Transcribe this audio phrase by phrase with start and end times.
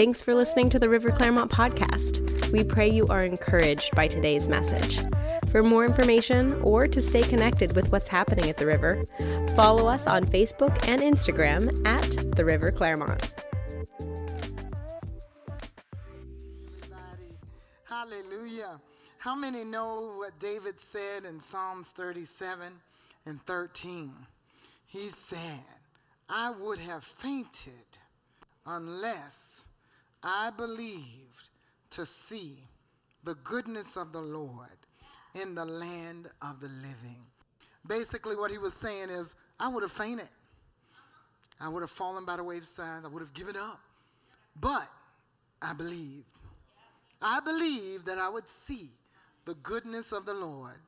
[0.00, 2.50] Thanks for listening to the River Clermont podcast.
[2.52, 4.98] We pray you are encouraged by today's message.
[5.50, 9.04] For more information or to stay connected with what's happening at the river,
[9.54, 13.34] follow us on Facebook and Instagram at the River Clermont.
[17.84, 18.80] Hallelujah.
[19.18, 22.72] How many know what David said in Psalms 37
[23.26, 24.12] and 13?
[24.86, 25.60] He said,
[26.26, 27.98] I would have fainted
[28.64, 29.66] unless
[30.22, 31.50] I believed
[31.90, 32.58] to see
[33.24, 34.68] the goodness of the Lord
[35.34, 37.24] in the land of the living.
[37.86, 40.28] Basically, what he was saying is, I would have fainted.
[41.60, 43.04] I would have fallen by the wayside.
[43.04, 43.80] I would have given up.
[44.58, 44.88] But
[45.60, 46.24] I believed.
[47.22, 48.90] I believed that I would see
[49.44, 50.78] the goodness of the Lord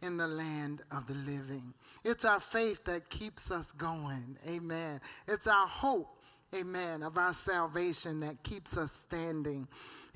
[0.00, 1.74] in the land of the living.
[2.04, 4.36] It's our faith that keeps us going.
[4.48, 5.00] Amen.
[5.28, 6.18] It's our hope,
[6.54, 9.66] amen, of our salvation that keeps us standing.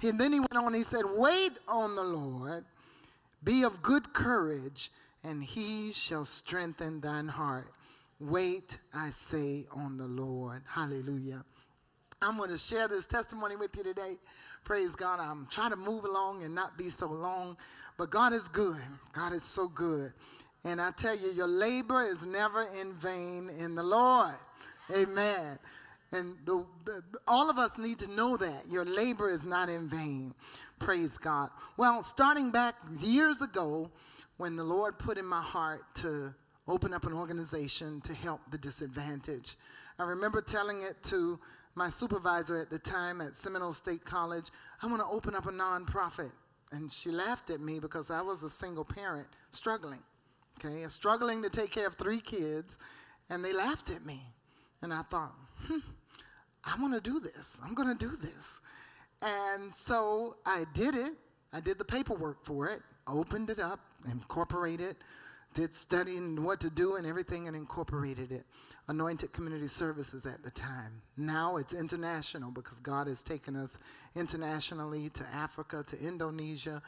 [0.03, 2.65] And then he went on, he said, Wait on the Lord,
[3.43, 4.91] be of good courage,
[5.25, 7.73] and he shall strengthen thine heart.
[8.21, 10.63] Wait, I say, on the Lord.
[10.67, 11.45] Hallelujah.
[12.23, 14.17] I'm going to share this testimony with you today.
[14.65, 15.21] Praise God.
[15.21, 17.59] I'm trying to move along and not be so long,
[17.99, 18.81] but God is good.
[19.13, 20.15] God is so good.
[20.65, 24.35] And I tell you, your labor is never in vain in the Lord.
[24.95, 25.59] Amen.
[26.13, 29.89] And the, the, all of us need to know that your labor is not in
[29.89, 30.35] vain.
[30.79, 31.51] Praise God.
[31.77, 33.91] Well, starting back years ago,
[34.37, 36.35] when the Lord put in my heart to
[36.69, 39.57] open up an organization to help the disadvantaged,
[39.99, 41.39] I remember telling it to
[41.75, 44.47] my supervisor at the time at Seminole State College,
[44.83, 46.33] I want to open up a nonprofit.
[46.73, 50.01] And she laughed at me because I was a single parent struggling,
[50.59, 52.79] okay, struggling to take care of three kids.
[53.31, 54.23] And they laughed at me.
[54.83, 55.35] And I thought,
[55.67, 55.79] hmm,
[56.67, 57.59] I want to do this.
[57.65, 58.61] I'm going to do this.
[59.23, 61.13] And so I did it.
[61.53, 64.97] I did the paperwork for it, opened it up, incorporated,
[65.55, 68.45] did studying what to do and everything, and incorporated it.
[68.89, 71.03] Anointed Community Services at the time.
[71.17, 73.79] Now it's international because God has taken us
[74.15, 76.83] internationally to Africa, to Indonesia,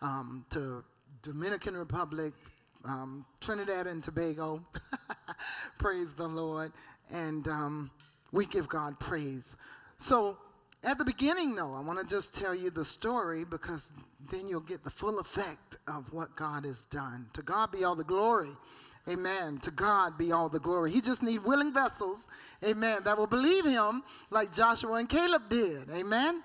[0.00, 0.84] um, to
[1.22, 2.32] Dominican Republic,
[2.84, 4.64] um, Trinidad and Tobago.
[5.78, 6.72] praise the Lord.
[7.10, 7.90] And um,
[8.32, 9.56] we give God praise.
[9.98, 10.38] So
[10.82, 13.92] at the beginning, though, I want to just tell you the story because
[14.32, 17.26] then you'll get the full effect of what God has done.
[17.34, 18.50] To God be all the glory.
[19.08, 19.58] Amen.
[19.58, 20.90] To God be all the glory.
[20.90, 22.28] He just need willing vessels,
[22.64, 25.90] amen, that will believe him like Joshua and Caleb did.
[25.90, 26.42] Amen.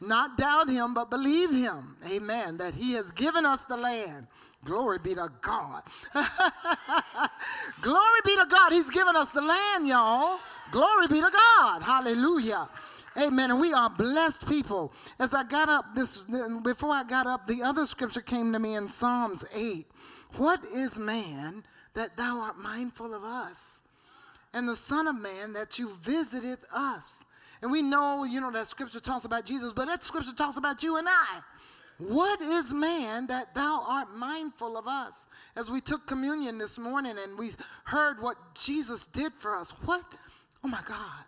[0.00, 1.96] Not doubt him, but believe him.
[2.10, 2.56] Amen.
[2.58, 4.26] That he has given us the land.
[4.68, 5.82] Glory be to God.
[7.80, 8.70] Glory be to God.
[8.70, 10.40] He's given us the land, y'all.
[10.70, 11.82] Glory be to God.
[11.82, 12.68] Hallelujah.
[13.16, 13.50] Amen.
[13.50, 14.92] And we are blessed people.
[15.18, 16.18] As I got up this
[16.62, 19.86] before I got up, the other scripture came to me in Psalms 8.
[20.36, 21.64] What is man
[21.94, 23.80] that thou art mindful of us,
[24.52, 27.24] and the Son of Man that you visited us.
[27.60, 30.82] And we know, you know, that scripture talks about Jesus, but that scripture talks about
[30.82, 31.40] you and I.
[31.98, 35.26] What is man that thou art mindful of us?
[35.56, 37.50] As we took communion this morning and we
[37.84, 40.02] heard what Jesus did for us, what?
[40.62, 41.24] Oh my God.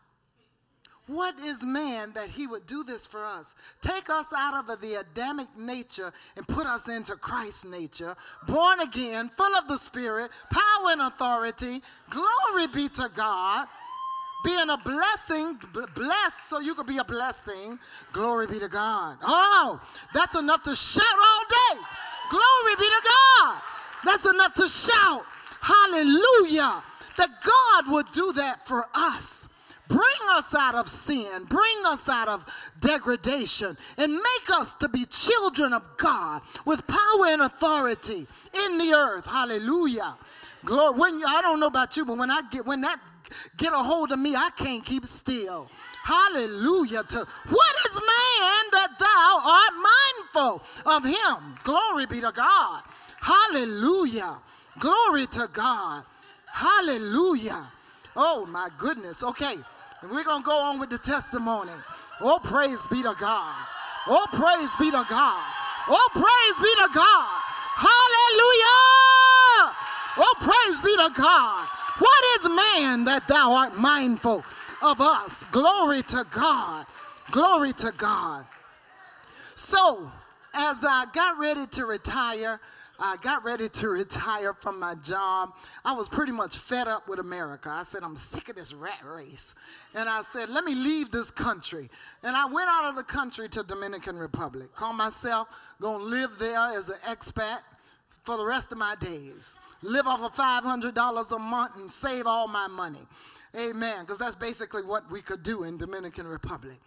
[1.10, 3.56] What is man that he would do this for us?
[3.82, 8.14] Take us out of the Adamic nature and put us into Christ's nature,
[8.46, 11.82] born again, full of the Spirit, power and authority.
[12.10, 13.66] Glory be to God.
[14.44, 15.58] Being a blessing,
[15.94, 17.78] blessed so you could be a blessing.
[18.12, 19.18] Glory be to God.
[19.22, 19.80] Oh,
[20.14, 21.80] that's enough to shout all day.
[22.30, 23.62] Glory be to God.
[24.04, 25.24] That's enough to shout.
[25.60, 26.82] Hallelujah.
[27.18, 29.48] That God would do that for us.
[29.88, 32.46] Bring us out of sin, bring us out of
[32.78, 38.94] degradation, and make us to be children of God with power and authority in the
[38.94, 39.26] earth.
[39.26, 40.16] Hallelujah.
[40.64, 40.96] Glory.
[40.96, 43.00] When I don't know about you, but when I get when that
[43.56, 45.68] get a hold of me, I can't keep still.
[46.04, 47.02] Hallelujah.
[47.04, 49.74] To what is man that thou art
[50.34, 51.58] mindful of him?
[51.64, 52.82] Glory be to God.
[53.20, 54.38] Hallelujah.
[54.78, 56.04] Glory to God.
[56.46, 57.66] Hallelujah.
[58.16, 59.22] Oh my goodness.
[59.22, 59.56] Okay.
[60.02, 61.72] And we're going to go on with the testimony.
[62.20, 63.54] Oh, praise be to God.
[64.06, 65.42] Oh, praise be to God.
[65.88, 67.28] Oh, praise be to God.
[67.76, 68.80] Hallelujah.
[70.18, 71.68] Oh, praise be to God.
[72.00, 74.42] What is man that thou art mindful
[74.82, 75.44] of us?
[75.52, 76.86] Glory to God.
[77.30, 78.46] Glory to God.
[79.54, 80.10] So,
[80.54, 82.58] as I got ready to retire,
[82.98, 85.54] I got ready to retire from my job.
[85.84, 87.70] I was pretty much fed up with America.
[87.70, 89.54] I said, I'm sick of this rat race.
[89.94, 91.90] And I said, let me leave this country.
[92.22, 94.74] And I went out of the country to Dominican Republic.
[94.74, 95.48] Called myself
[95.80, 97.60] to live there as an expat
[98.22, 99.54] for the rest of my days.
[99.82, 103.06] Live off of $500 a month and save all my money.
[103.56, 104.00] Amen.
[104.00, 106.78] Because that's basically what we could do in Dominican Republic.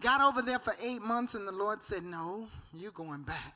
[0.00, 3.54] Got over there for eight months, and the Lord said, No, you're going back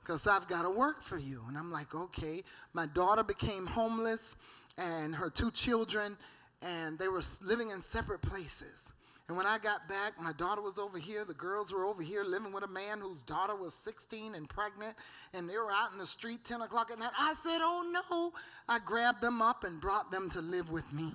[0.00, 1.42] because I've got to work for you.
[1.48, 2.42] And I'm like, Okay.
[2.72, 4.36] My daughter became homeless,
[4.78, 6.16] and her two children,
[6.62, 8.92] and they were living in separate places.
[9.28, 11.24] And when I got back, my daughter was over here.
[11.24, 14.96] The girls were over here living with a man whose daughter was 16 and pregnant.
[15.34, 17.10] And they were out in the street 10 o'clock at night.
[17.18, 18.32] I said, Oh no.
[18.68, 21.12] I grabbed them up and brought them to live with me.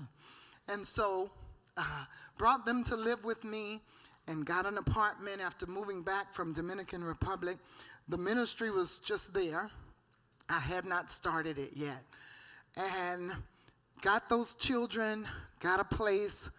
[0.67, 1.31] And so,
[1.77, 2.05] uh,
[2.37, 3.81] brought them to live with me
[4.27, 7.57] and got an apartment after moving back from Dominican Republic.
[8.09, 9.69] The ministry was just there.
[10.49, 12.03] I had not started it yet.
[12.75, 13.33] And
[14.01, 15.25] got those children,
[15.59, 16.49] got a place,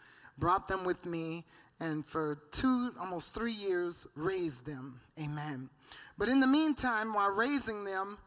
[0.43, 1.45] brought them with me,
[1.79, 4.99] and for two, almost three years, raised them.
[5.17, 5.71] Amen.
[6.19, 8.19] But in the meantime, while raising them,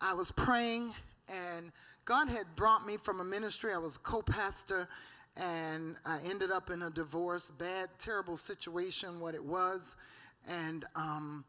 [0.00, 0.94] I was praying,
[1.28, 1.72] and
[2.04, 3.74] God had brought me from a ministry.
[3.74, 4.88] I was co pastor
[5.36, 9.96] and I ended up in a divorce, bad, terrible situation, what it was.
[10.46, 11.44] And um,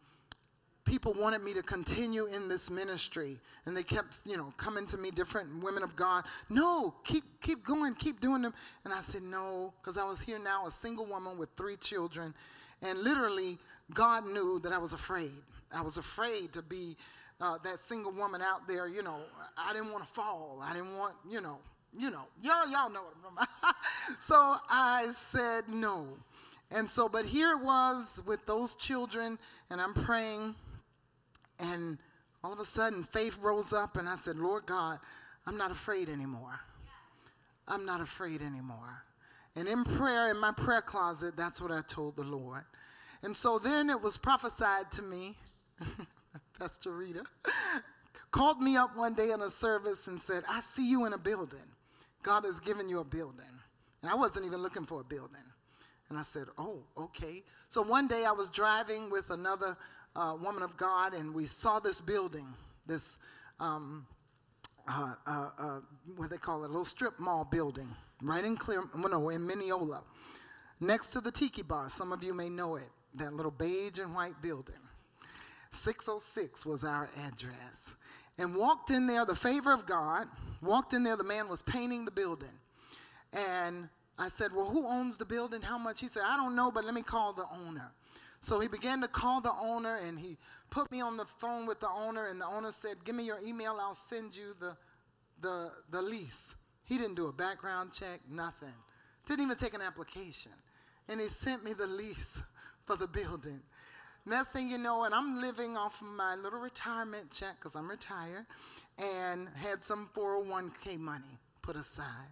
[0.87, 3.37] people wanted me to continue in this ministry.
[3.65, 6.23] And they kept, you know, coming to me, different women of God.
[6.49, 8.53] No, keep, keep going, keep doing them.
[8.85, 12.33] And I said, no, because I was here now, a single woman with three children.
[12.81, 13.59] And literally,
[13.93, 15.33] God knew that I was afraid.
[15.71, 16.95] I was afraid to be
[17.41, 19.19] uh, that single woman out there, you know.
[19.57, 20.59] I didn't want to fall.
[20.63, 21.57] I didn't want, you know,
[21.97, 23.75] you know, y'all, y'all know what I'm talking about.
[24.21, 26.07] so I said no.
[26.71, 29.39] And so, but here it was with those children,
[29.69, 30.55] and I'm praying,
[31.59, 31.97] and
[32.43, 34.99] all of a sudden faith rose up, and I said, Lord God,
[35.45, 36.59] I'm not afraid anymore.
[37.67, 39.03] I'm not afraid anymore.
[39.55, 42.63] And in prayer, in my prayer closet, that's what I told the Lord.
[43.23, 45.35] And so then it was prophesied to me,
[46.59, 47.23] Pastor Rita,
[48.31, 51.17] called me up one day in a service and said, I see you in a
[51.17, 51.59] building.
[52.23, 53.45] God has given you a building.
[54.01, 55.37] And I wasn't even looking for a building.
[56.09, 57.43] And I said, Oh, okay.
[57.67, 59.75] So one day I was driving with another
[60.17, 62.47] uh, woman of God, and we saw this building,
[62.85, 63.17] this,
[63.59, 64.05] um,
[64.87, 65.79] uh, uh, uh
[66.15, 67.87] what they call it, a little strip mall building,
[68.21, 70.01] right in Clear, no, in Minneola,
[70.79, 71.89] next to the Tiki Bar.
[71.89, 74.75] Some of you may know it, that little beige and white building.
[75.71, 77.95] 606 was our address
[78.37, 80.27] and walked in there, the favor of God,
[80.61, 82.49] walked in there, the man was painting the building.
[83.33, 85.61] And I said, Well, who owns the building?
[85.61, 85.99] How much?
[85.99, 87.91] He said, I don't know, but let me call the owner.
[88.41, 90.37] So he began to call the owner and he
[90.69, 93.39] put me on the phone with the owner, and the owner said, Give me your
[93.45, 94.77] email, I'll send you the,
[95.41, 96.55] the, the lease.
[96.83, 98.73] He didn't do a background check, nothing.
[99.27, 100.53] Didn't even take an application.
[101.09, 102.41] And he sent me the lease
[102.85, 103.61] for the building.
[104.25, 107.89] Next thing you know, and I'm living off of my little retirement check because I'm
[107.89, 108.45] retired
[108.97, 112.27] and had some 401k money put aside.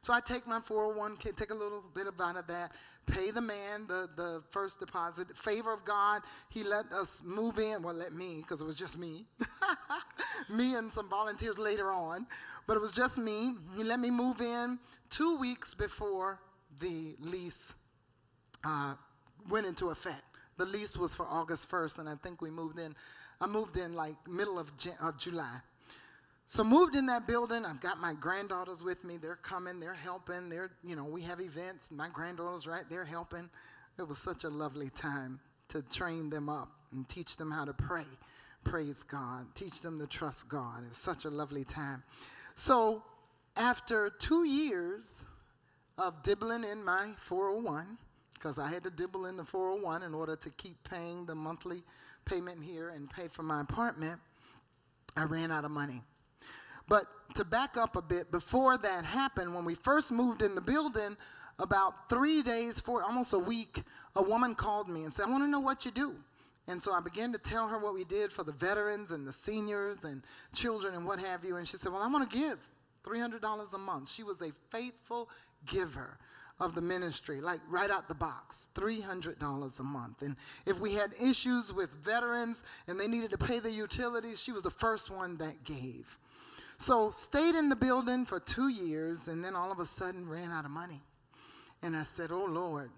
[0.00, 2.72] So I take my 401k, take a little bit out of that,
[3.06, 5.36] pay the man the, the first deposit.
[5.36, 7.82] Favor of God, he let us move in.
[7.82, 9.26] Well, let me, because it was just me.
[10.50, 12.26] me and some volunteers later on.
[12.66, 13.54] But it was just me.
[13.76, 14.78] He let me move in
[15.10, 16.40] two weeks before
[16.78, 17.74] the lease
[18.64, 18.94] uh,
[19.48, 20.22] went into effect.
[20.56, 22.94] The lease was for August 1st, and I think we moved in.
[23.40, 24.70] I moved in like middle of,
[25.00, 25.60] of July.
[26.50, 27.64] So moved in that building.
[27.64, 29.16] I've got my granddaughters with me.
[29.16, 29.78] They're coming.
[29.78, 30.50] They're helping.
[30.50, 31.92] They're you know we have events.
[31.92, 33.48] My granddaughters right there helping.
[34.00, 35.38] It was such a lovely time
[35.68, 38.04] to train them up and teach them how to pray.
[38.64, 39.46] Praise God.
[39.54, 40.82] Teach them to trust God.
[40.82, 42.02] It was such a lovely time.
[42.56, 43.04] So
[43.54, 45.24] after two years
[45.98, 47.96] of dibbling in my 401
[48.34, 51.84] because I had to dibble in the 401 in order to keep paying the monthly
[52.24, 54.20] payment here and pay for my apartment.
[55.16, 56.02] I ran out of money.
[56.90, 57.06] But
[57.36, 61.16] to back up a bit, before that happened, when we first moved in the building,
[61.60, 63.84] about three days, for almost a week,
[64.16, 66.16] a woman called me and said, I want to know what you do.
[66.66, 69.32] And so I began to tell her what we did for the veterans and the
[69.32, 71.56] seniors and children and what have you.
[71.56, 72.58] And she said, Well, I want to give
[73.06, 74.10] $300 a month.
[74.10, 75.28] She was a faithful
[75.66, 76.18] giver
[76.58, 80.22] of the ministry, like right out the box, $300 a month.
[80.22, 84.52] And if we had issues with veterans and they needed to pay the utilities, she
[84.52, 86.18] was the first one that gave.
[86.80, 90.50] So stayed in the building for two years and then all of a sudden ran
[90.50, 91.02] out of money.
[91.82, 92.88] And I said, Oh Lord,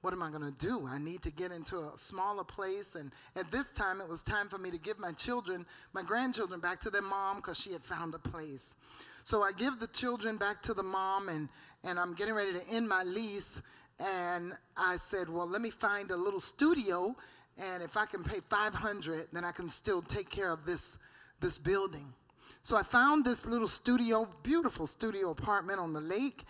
[0.00, 0.84] what am I going to do?
[0.84, 2.96] I need to get into a smaller place.
[2.96, 6.58] And at this time, it was time for me to give my children, my grandchildren,
[6.58, 8.74] back to their mom because she had found a place.
[9.22, 11.48] So I give the children back to the mom, and,
[11.84, 13.62] and I'm getting ready to end my lease.
[14.00, 17.14] And I said, well, let me find a little studio,
[17.56, 20.98] and if I can pay 500, then I can still take care of this,
[21.38, 22.12] this building.
[22.62, 26.44] So I found this little studio, beautiful studio apartment on the lake,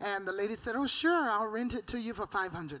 [0.00, 2.80] and the lady said, Oh, sure, I'll rent it to you for $500.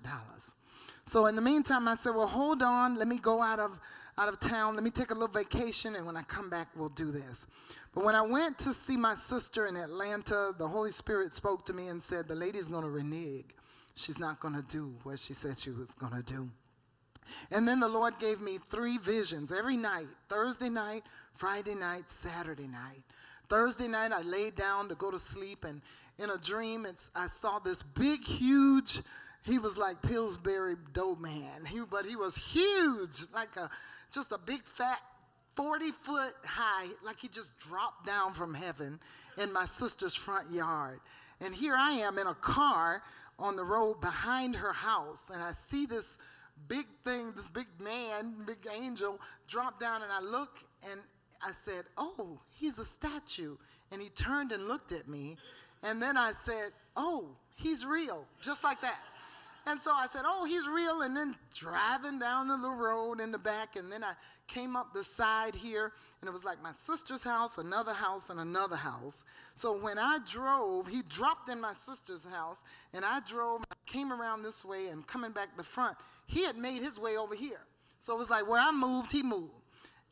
[1.04, 2.96] So in the meantime, I said, Well, hold on.
[2.96, 3.78] Let me go out of,
[4.18, 4.74] out of town.
[4.74, 5.96] Let me take a little vacation.
[5.96, 7.46] And when I come back, we'll do this.
[7.94, 11.72] But when I went to see my sister in Atlanta, the Holy Spirit spoke to
[11.72, 13.46] me and said, The lady's going to renege.
[13.94, 16.50] She's not going to do what she said she was going to do.
[17.50, 21.04] And then the Lord gave me three visions every night Thursday night,
[21.34, 23.02] Friday night, Saturday night.
[23.48, 25.80] Thursday night, I laid down to go to sleep, and
[26.18, 29.00] in a dream, I saw this big, huge,
[29.44, 33.70] he was like Pillsbury Doughman, he, but he was huge, like a
[34.12, 34.98] just a big, fat,
[35.54, 38.98] 40 foot high, like he just dropped down from heaven
[39.38, 40.98] in my sister's front yard.
[41.40, 43.02] And here I am in a car
[43.38, 46.16] on the road behind her house, and I see this
[46.68, 50.58] big thing, this big man, big angel, dropped down, and I look,
[50.90, 51.00] and
[51.46, 53.56] I said, Oh, he's a statue.
[53.92, 55.36] And he turned and looked at me.
[55.82, 58.98] And then I said, Oh, he's real, just like that.
[59.68, 61.02] And so I said, Oh, he's real.
[61.02, 63.74] And then driving down the road in the back.
[63.74, 64.12] And then I
[64.46, 68.38] came up the side here, and it was like my sister's house, another house, and
[68.38, 69.24] another house.
[69.54, 72.62] So when I drove, he dropped in my sister's house,
[72.94, 75.96] and I drove, I came around this way, and coming back the front,
[76.26, 77.60] he had made his way over here.
[78.00, 79.50] So it was like where I moved, he moved.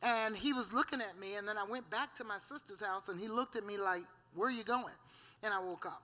[0.01, 3.07] And he was looking at me, and then I went back to my sister's house,
[3.07, 4.93] and he looked at me like, Where are you going?
[5.41, 6.03] And I woke up.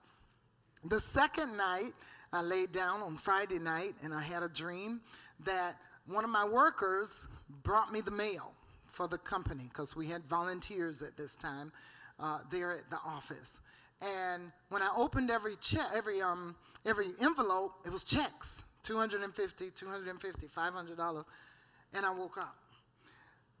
[0.84, 1.92] The second night,
[2.32, 5.00] I laid down on Friday night, and I had a dream
[5.44, 7.24] that one of my workers
[7.62, 8.52] brought me the mail
[8.86, 11.70] for the company because we had volunteers at this time
[12.18, 13.60] uh, there at the office.
[14.00, 20.48] And when I opened every check, every um, every envelope, it was checks, 250, 250,
[20.48, 21.24] 500 dollars,
[21.94, 22.56] and I woke up.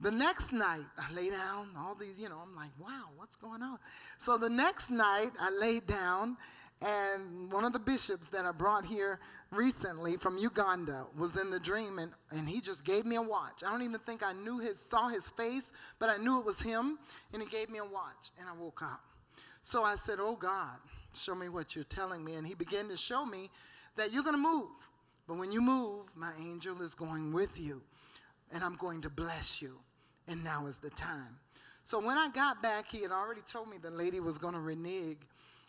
[0.00, 3.62] The next night, I lay down, all these, you know, I'm like, wow, what's going
[3.62, 3.78] on?
[4.18, 6.36] So the next night, I laid down,
[6.84, 9.20] and one of the bishops that I brought here
[9.50, 13.62] recently from Uganda was in the dream, and, and he just gave me a watch.
[13.66, 16.60] I don't even think I knew his, saw his face, but I knew it was
[16.60, 16.98] him,
[17.32, 19.04] and he gave me a watch, and I woke up.
[19.62, 20.76] So I said, oh God,
[21.14, 22.34] show me what you're telling me.
[22.34, 23.48] And he began to show me
[23.96, 24.70] that you're going to move.
[25.28, 27.82] But when you move, my angel is going with you,
[28.52, 29.78] and I'm going to bless you
[30.28, 31.38] and now is the time.
[31.84, 34.60] So when I got back, he had already told me the lady was going to
[34.60, 35.18] renege.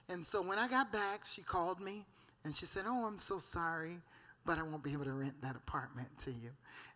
[0.09, 2.05] And so when I got back, she called me
[2.43, 3.97] and she said, Oh, I'm so sorry,
[4.45, 6.49] but I won't be able to rent that apartment to you.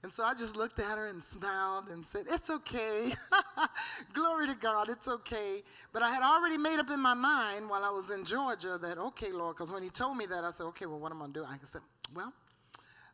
[0.04, 3.12] And so I just looked at her and smiled and said, It's okay.
[4.14, 5.64] Glory to God, it's okay.
[5.94, 8.98] But I had already made up in my mind while I was in Georgia that,
[8.98, 11.22] okay, Lord, because when he told me that, I said, Okay, well, what am I
[11.22, 11.46] going to do?
[11.46, 11.82] I said,
[12.14, 12.34] Well,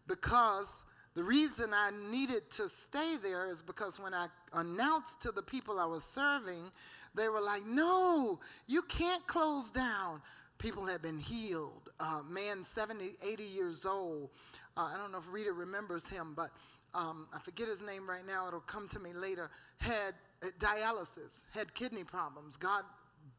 [0.08, 0.84] because
[1.16, 5.80] the reason I needed to stay there is because when I announced to the people
[5.80, 6.72] I was serving,
[7.14, 10.22] they were like, no, you can't close down.
[10.58, 11.90] People had been healed.
[12.00, 14.30] Uh, man, 70, 80 years old.
[14.76, 16.50] Uh, I don't know if Rita remembers him, but
[16.96, 18.48] um, I forget his name right now.
[18.48, 19.52] It'll come to me later.
[19.78, 22.58] Had uh, dialysis, had kidney problems.
[22.58, 22.84] God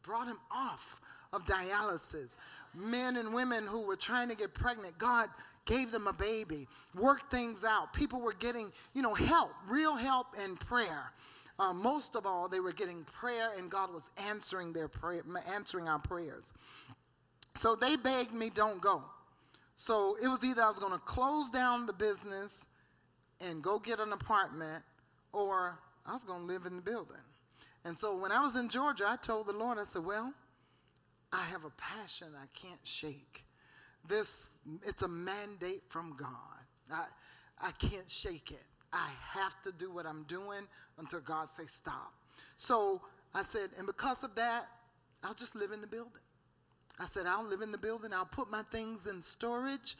[0.02, 1.00] brought him off
[1.33, 2.37] of dialysis.
[2.75, 5.28] Men and women who were trying to get pregnant, God
[5.64, 7.92] gave them a baby, worked things out.
[7.92, 11.12] People were getting, you know, help, real help and prayer.
[11.59, 15.88] Uh, most of all, they were getting prayer, and God was answering their prayer, answering
[15.88, 16.52] our prayers.
[17.54, 19.04] So they begged me, "Don't go."
[19.76, 22.66] So it was either I was going to close down the business
[23.40, 24.85] and go get an apartment,
[25.33, 27.16] or I was going to live in the building.
[27.85, 30.35] And so when I was in Georgia, I told the Lord, I said, "Well,
[31.33, 33.44] I have a passion I can't shake.
[34.06, 34.50] This,
[34.82, 36.28] it's a mandate from God.
[36.90, 37.06] I,
[37.61, 38.62] I can't shake it.
[38.92, 40.61] I have to do what I'm doing
[40.99, 42.12] until God says stop.
[42.56, 43.00] So
[43.34, 44.66] I said, and because of that,
[45.23, 46.23] I'll just live in the building.
[47.00, 48.12] I said, I'll live in the building.
[48.12, 49.96] I'll put my things in storage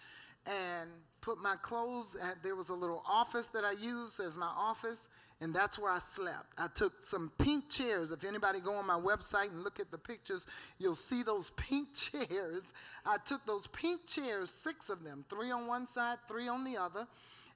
[0.46, 2.16] and put my clothes.
[2.23, 5.08] At, there was a little office that I used as my office,
[5.40, 6.46] and that's where I slept.
[6.56, 8.10] I took some pink chairs.
[8.10, 10.46] If anybody go on my website and look at the pictures,
[10.78, 12.72] you'll see those pink chairs.
[13.04, 16.76] I took those pink chairs, six of them, three on one side, three on the
[16.76, 17.06] other.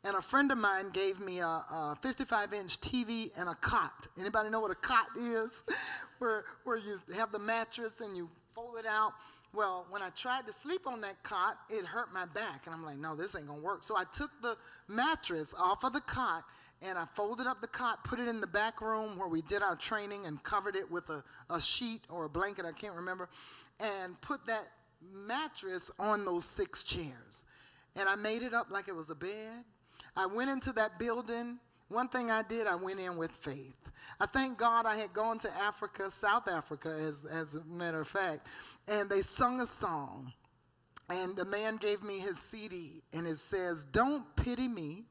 [0.04, 4.06] And a friend of mine gave me a, a 55-inch TV and a cot.
[4.18, 5.50] Anybody know what a cot is?
[6.18, 9.12] where, where you have the mattress and you fold it out.
[9.54, 12.66] Well, when I tried to sleep on that cot, it hurt my back.
[12.66, 13.82] And I'm like, no, this ain't going to work.
[13.82, 14.56] So I took the
[14.88, 16.44] mattress off of the cot
[16.82, 19.62] and I folded up the cot, put it in the back room where we did
[19.62, 23.28] our training, and covered it with a, a sheet or a blanket, I can't remember,
[23.80, 24.68] and put that
[25.12, 27.44] mattress on those six chairs.
[27.96, 29.64] And I made it up like it was a bed.
[30.16, 31.58] I went into that building.
[31.88, 33.74] One thing I did, I went in with faith.
[34.20, 38.08] I thank God I had gone to Africa, South Africa, as, as a matter of
[38.08, 38.46] fact,
[38.86, 40.32] and they sung a song.
[41.10, 45.04] And the man gave me his CD, and it says, Don't pity me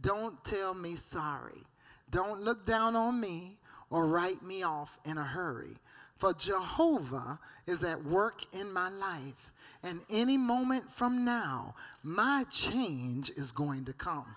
[0.00, 1.64] don't tell me sorry.
[2.10, 3.58] Don't look down on me
[3.90, 5.76] or write me off in a hurry.
[6.16, 9.52] For Jehovah is at work in my life.
[9.82, 14.36] And any moment from now, my change is going to come.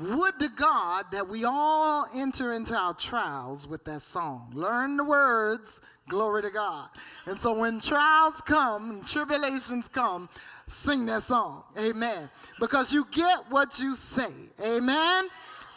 [0.00, 4.50] Would to God that we all enter into our trials with that song.
[4.54, 6.88] Learn the words, glory to God.
[7.26, 10.28] And so when trials come and tribulations come,
[10.66, 11.64] sing that song.
[11.78, 12.30] Amen.
[12.60, 14.32] Because you get what you say.
[14.64, 15.28] Amen.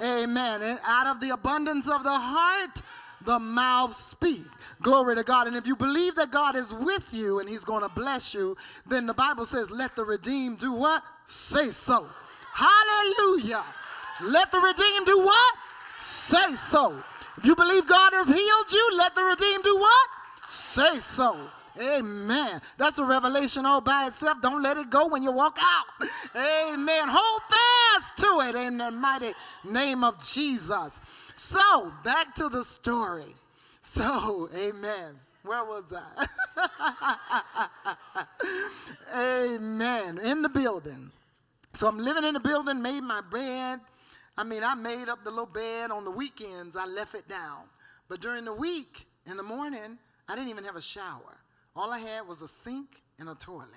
[0.02, 0.62] Amen.
[0.62, 2.82] And out of the abundance of the heart,
[3.26, 4.46] the mouth speak.
[4.82, 5.48] Glory to God.
[5.48, 8.56] And if you believe that God is with you and he's going to bless you,
[8.86, 11.02] then the Bible says, let the redeemed do what?
[11.26, 12.08] Say so.
[12.54, 13.64] Hallelujah.
[14.22, 15.56] Let the redeemed do what?
[16.00, 17.04] Say so.
[17.38, 20.10] If you believe God has healed you, let the redeemed do what?
[20.48, 21.38] Say so.
[21.80, 22.62] Amen.
[22.78, 24.42] That's a revelation all by itself.
[24.42, 26.08] Don't let it go when you walk out.
[26.36, 27.08] Amen.
[27.10, 29.34] Hold fast to it in the mighty
[29.66, 31.02] name of Jesus.
[31.34, 33.36] So, back to the story.
[33.82, 35.20] So, amen.
[35.44, 36.26] Where was I?
[39.54, 40.20] amen.
[40.20, 41.12] In the building.
[41.74, 43.82] So I'm living in the building, made my bed,
[44.38, 47.64] I mean, I made up the little bed on the weekends, I left it down.
[48.08, 51.38] But during the week, in the morning, I didn't even have a shower.
[51.76, 53.70] All I had was a sink and a toilet.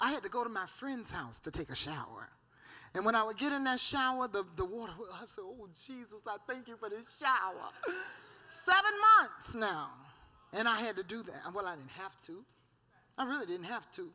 [0.00, 2.28] I had to go to my friend's house to take a shower.
[2.94, 5.68] And when I would get in that shower, the, the water would, I said, Oh,
[5.72, 7.70] Jesus, I thank you for this shower.
[8.64, 9.90] Seven months now.
[10.52, 11.52] And I had to do that.
[11.54, 12.44] Well, I didn't have to.
[13.18, 14.10] I really didn't have to.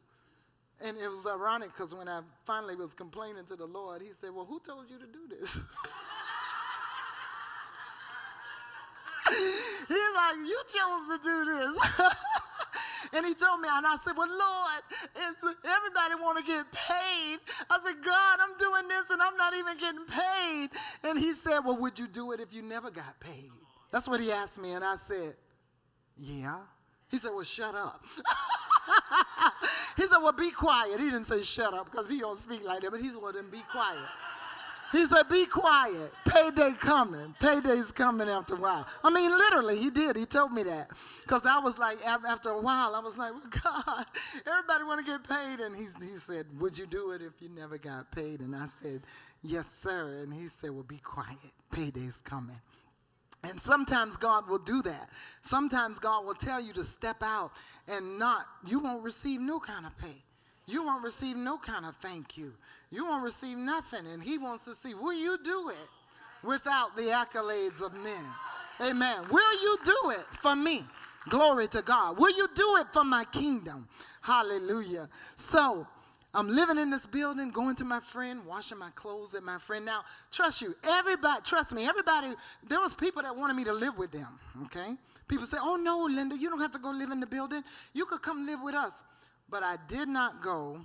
[0.81, 4.31] And it was ironic because when I finally was complaining to the Lord, He said,
[4.33, 5.59] Well, who told you to do this?
[9.87, 11.77] He's like, You chose to do this.
[13.13, 14.81] and he told me, and I said, Well, Lord,
[15.63, 17.39] everybody want to get paid.
[17.69, 20.69] I said, God, I'm doing this and I'm not even getting paid.
[21.03, 23.51] And he said, Well, would you do it if you never got paid?
[23.91, 24.71] That's what he asked me.
[24.71, 25.35] And I said,
[26.17, 26.59] Yeah.
[27.09, 28.03] He said, Well, shut up.
[29.97, 30.99] he said, Well, be quiet.
[30.99, 33.49] He didn't say shut up because he don't speak like that, but he's well, then
[33.49, 33.99] be quiet.
[34.93, 36.13] He said, Be quiet.
[36.25, 37.35] Payday coming.
[37.39, 38.87] Payday's coming after a while.
[39.03, 40.15] I mean, literally, he did.
[40.15, 40.91] He told me that.
[41.23, 44.05] Because I was like, after a while, I was like, Well, God,
[44.47, 45.59] everybody want to get paid.
[45.59, 48.39] And he, he said, Would you do it if you never got paid?
[48.41, 49.01] And I said,
[49.41, 50.19] Yes, sir.
[50.21, 51.37] And he said, Well, be quiet.
[51.71, 52.61] Payday's coming.
[53.43, 55.09] And sometimes God will do that.
[55.41, 57.51] Sometimes God will tell you to step out
[57.87, 60.23] and not, you won't receive no kind of pay.
[60.65, 62.53] You won't receive no kind of thank you.
[62.89, 64.07] You won't receive nothing.
[64.07, 65.89] And He wants to see, will you do it
[66.41, 68.25] without the accolades of men?
[68.81, 69.27] Amen.
[69.29, 70.85] Will you do it for me?
[71.29, 72.17] Glory to God.
[72.17, 73.87] Will you do it for my kingdom?
[74.21, 75.09] Hallelujah.
[75.35, 75.85] So,
[76.33, 79.85] I'm living in this building, going to my friend, washing my clothes at my friend.
[79.85, 82.33] Now, trust you, everybody, trust me, everybody,
[82.67, 84.95] there was people that wanted me to live with them, okay?
[85.27, 87.63] People say, oh no, Linda, you don't have to go live in the building.
[87.93, 88.93] You could come live with us.
[89.49, 90.81] But I did not go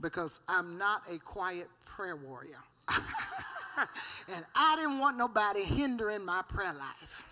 [0.00, 2.58] because I'm not a quiet prayer warrior.
[2.88, 7.24] and I didn't want nobody hindering my prayer life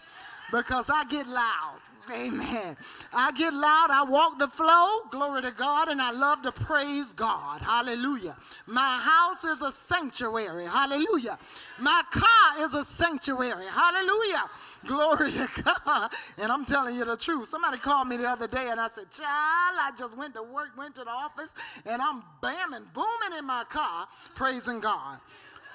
[0.52, 1.78] because I get loud.
[2.12, 2.76] Amen.
[3.12, 7.12] I get loud, I walk the flow, glory to God, and I love to praise
[7.12, 7.62] God.
[7.62, 8.36] Hallelujah.
[8.66, 10.66] My house is a sanctuary.
[10.66, 11.38] Hallelujah.
[11.78, 13.66] My car is a sanctuary.
[13.70, 14.50] Hallelujah.
[14.86, 16.12] Glory to God.
[16.38, 17.48] And I'm telling you the truth.
[17.48, 20.76] Somebody called me the other day and I said, Child, I just went to work,
[20.76, 21.48] went to the office,
[21.86, 25.18] and I'm bamming, booming in my car, praising God.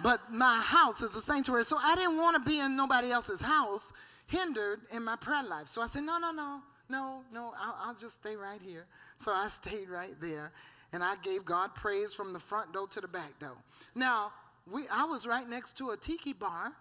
[0.01, 1.65] But my house is a sanctuary.
[1.65, 3.91] So I didn't want to be in nobody else's house
[4.29, 5.67] hindered in my prayer life.
[5.67, 8.85] So I said, no, no, no, no, no, I'll, I'll just stay right here.
[9.17, 10.51] So I stayed right there,
[10.93, 13.57] and I gave God praise from the front door to the back door.
[13.95, 14.31] Now,
[14.71, 16.71] we, I was right next to a tiki bar,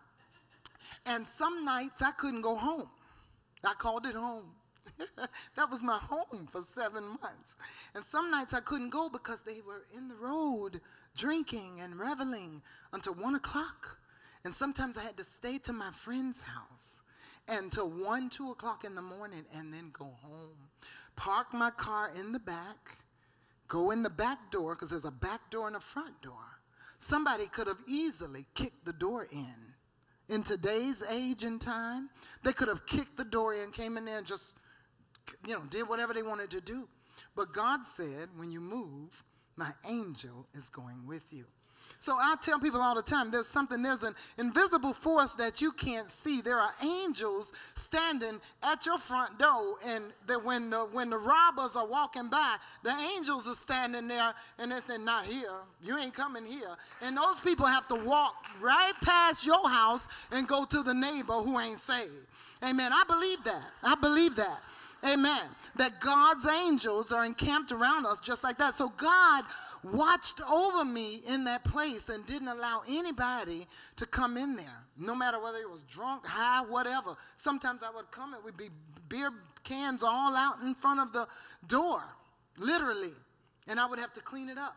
[1.06, 2.88] and some nights I couldn't go home.
[3.64, 4.52] I called it home.
[5.56, 7.56] that was my home for seven months.
[7.94, 10.80] And some nights I couldn't go because they were in the road
[11.16, 13.98] drinking and reveling until one o'clock.
[14.44, 17.00] And sometimes I had to stay to my friend's house
[17.48, 20.70] until 1, 2 o'clock in the morning and then go home.
[21.16, 22.98] Park my car in the back,
[23.66, 26.61] go in the back door because there's a back door and a front door.
[26.98, 29.74] Somebody could have easily kicked the door in.
[30.28, 32.11] In today's age and time,
[32.44, 34.54] they could have kicked the door in, came in there, and just,
[35.46, 36.87] you know, did whatever they wanted to do.
[37.34, 39.22] But God said, when you move,
[39.56, 41.46] my angel is going with you.
[42.00, 45.72] So I tell people all the time there's something, there's an invisible force that you
[45.72, 46.40] can't see.
[46.40, 51.74] There are angels standing at your front door, and that when the when the robbers
[51.74, 55.50] are walking by, the angels are standing there and they're saying, not here.
[55.82, 56.76] You ain't coming here.
[57.02, 61.34] And those people have to walk right past your house and go to the neighbor
[61.34, 62.12] who ain't saved.
[62.62, 62.92] Amen.
[62.92, 63.64] I believe that.
[63.82, 64.61] I believe that.
[65.04, 65.42] Amen.
[65.76, 68.74] That God's angels are encamped around us just like that.
[68.74, 69.44] So God
[69.84, 75.14] watched over me in that place and didn't allow anybody to come in there, no
[75.14, 77.16] matter whether it was drunk, high, whatever.
[77.37, 78.70] Sometimes I would come, and we'd be
[79.08, 79.30] beer
[79.62, 81.28] cans all out in front of the
[81.68, 82.02] door,
[82.56, 83.12] literally,
[83.68, 84.76] and I would have to clean it up.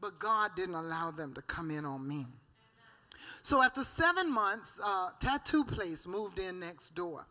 [0.00, 2.26] But God didn't allow them to come in on me.
[3.42, 7.26] So after seven months, uh, Tattoo Place moved in next door.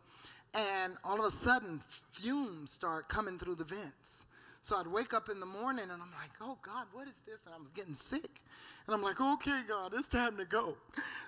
[0.54, 4.24] And all of a sudden, fumes start coming through the vents.
[4.62, 7.46] So I'd wake up in the morning and I'm like, oh God, what is this?
[7.46, 8.42] And I was getting sick.
[8.86, 10.76] And I'm like, okay, God, it's time to go.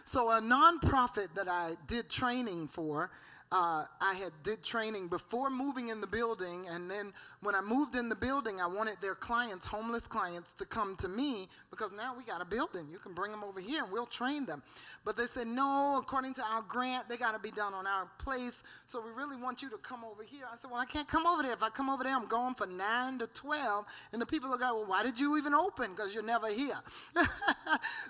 [0.05, 3.11] So a nonprofit that I did training for
[3.53, 7.12] uh, I had did training before moving in the building, and then
[7.43, 11.09] when I moved in the building, I wanted their clients, homeless clients, to come to
[11.09, 12.88] me because now we got a building.
[12.91, 14.62] You can bring them over here, and we'll train them.
[15.05, 18.09] But they said no, according to our grant, they got to be done on our
[18.19, 18.62] place.
[18.87, 20.45] So we really want you to come over here.
[20.51, 21.53] I said, well, I can't come over there.
[21.53, 23.85] If I come over there, I'm going for nine to twelve,
[24.15, 25.91] and the people are going, well, why did you even open?
[25.91, 26.79] Because you're never here.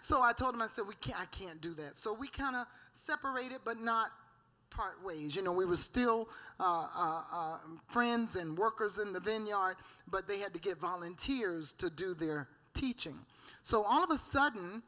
[0.03, 1.97] so I told them, I said, we can't, I can't do that.
[1.97, 4.13] So we kind of separated, but not
[4.75, 5.37] part ways.
[5.37, 9.77] You know, we were still uh, uh, uh, friends and workers in the vineyard,
[10.11, 13.19] but they had to get volunteers to do their teaching.
[13.63, 14.83] So all of a sudden,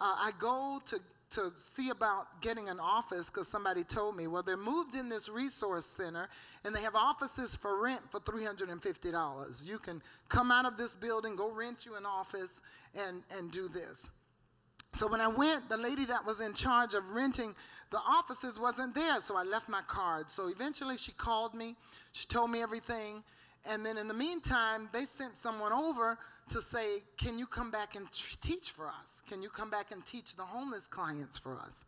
[0.00, 0.98] uh, I go to
[1.30, 5.28] to see about getting an office because somebody told me, well, they're moved in this
[5.28, 6.28] resource center
[6.64, 9.64] and they have offices for rent for $350.
[9.64, 12.60] You can come out of this building, go rent you an office,
[12.94, 14.10] and, and do this.
[14.92, 17.54] So when I went, the lady that was in charge of renting
[17.90, 20.28] the offices wasn't there, so I left my card.
[20.28, 21.76] So eventually she called me,
[22.12, 23.22] she told me everything,
[23.66, 27.94] and then in the meantime, they sent someone over to say, Can you come back
[27.94, 28.06] and
[28.40, 29.22] teach for us?
[29.28, 31.84] Can you come back and teach the homeless clients for us?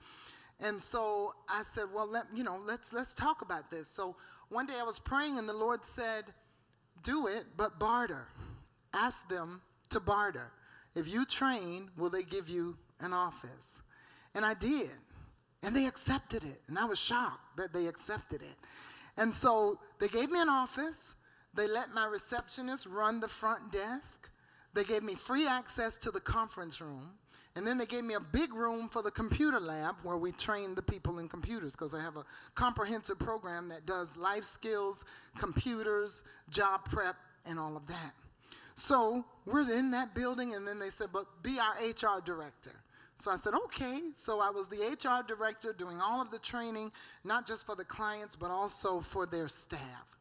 [0.61, 3.89] And so I said, Well, let, you know, let's, let's talk about this.
[3.89, 4.17] So
[4.51, 6.25] one day I was praying, and the Lord said,
[7.03, 8.27] Do it, but barter.
[8.93, 10.53] Ask them to barter.
[10.95, 13.81] If you train, will they give you an office.
[14.35, 14.91] And I did.
[15.63, 16.61] And they accepted it.
[16.69, 18.57] And I was shocked that they accepted it.
[19.17, 21.15] And so they gave me an office.
[21.55, 24.29] They let my receptionist run the front desk.
[24.75, 27.11] They gave me free access to the conference room.
[27.55, 30.75] And then they gave me a big room for the computer lab where we train
[30.75, 35.05] the people in computers because I have a comprehensive program that does life skills,
[35.37, 38.15] computers, job prep, and all of that.
[38.75, 42.73] So we're in that building, and then they said, but be our HR director.
[43.23, 44.01] So I said, okay.
[44.17, 46.91] So I was the HR director doing all of the training,
[47.23, 50.19] not just for the clients, but also for their staff.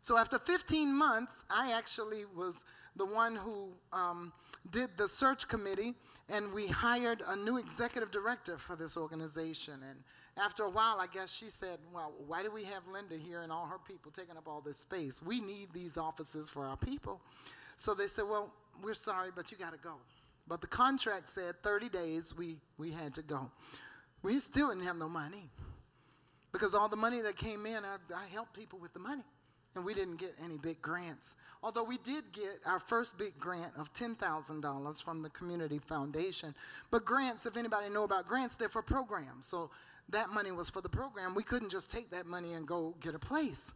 [0.00, 2.64] So after 15 months, I actually was
[2.96, 4.32] the one who um,
[4.70, 5.92] did the search committee,
[6.30, 9.74] and we hired a new executive director for this organization.
[9.86, 9.98] And
[10.42, 13.52] after a while, I guess she said, well, why do we have Linda here and
[13.52, 15.22] all her people taking up all this space?
[15.22, 17.20] We need these offices for our people.
[17.76, 18.50] So they said, well,
[18.82, 19.96] we're sorry, but you got to go.
[20.50, 23.52] But the contract said 30 days we, we had to go.
[24.24, 25.48] We still didn't have no money
[26.50, 29.22] because all the money that came in, I, I helped people with the money.
[29.76, 31.36] And we didn't get any big grants.
[31.62, 36.52] Although we did get our first big grant of $10,000 from the Community Foundation.
[36.90, 39.46] But grants, if anybody know about grants, they're for programs.
[39.46, 39.70] So
[40.08, 41.36] that money was for the program.
[41.36, 43.70] We couldn't just take that money and go get a place.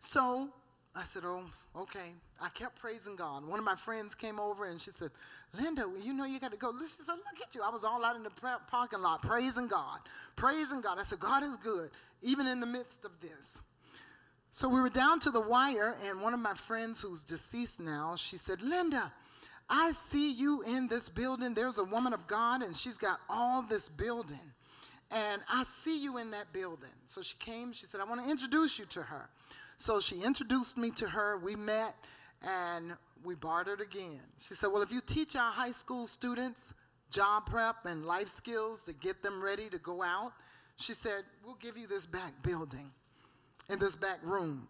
[0.00, 0.48] So
[0.94, 1.44] I said, Oh,
[1.76, 2.12] okay.
[2.40, 3.46] I kept praising God.
[3.46, 5.10] One of my friends came over and she said,
[5.58, 6.72] Linda, you know you got to go.
[6.80, 7.62] She said, Look at you.
[7.62, 8.32] I was all out in the
[8.68, 10.00] parking lot praising God,
[10.36, 10.98] praising God.
[10.98, 13.58] I said, God is good, even in the midst of this.
[14.50, 18.16] So we were down to the wire, and one of my friends who's deceased now,
[18.16, 19.10] she said, Linda,
[19.70, 21.54] I see you in this building.
[21.54, 24.52] There's a woman of God, and she's got all this building.
[25.10, 26.90] And I see you in that building.
[27.06, 29.30] So she came, she said, I want to introduce you to her.
[29.82, 31.36] So she introduced me to her.
[31.36, 31.96] We met
[32.40, 32.92] and
[33.24, 34.20] we bartered again.
[34.46, 36.72] She said, Well, if you teach our high school students
[37.10, 40.34] job prep and life skills to get them ready to go out,
[40.76, 42.92] she said, We'll give you this back building
[43.68, 44.68] in this back room.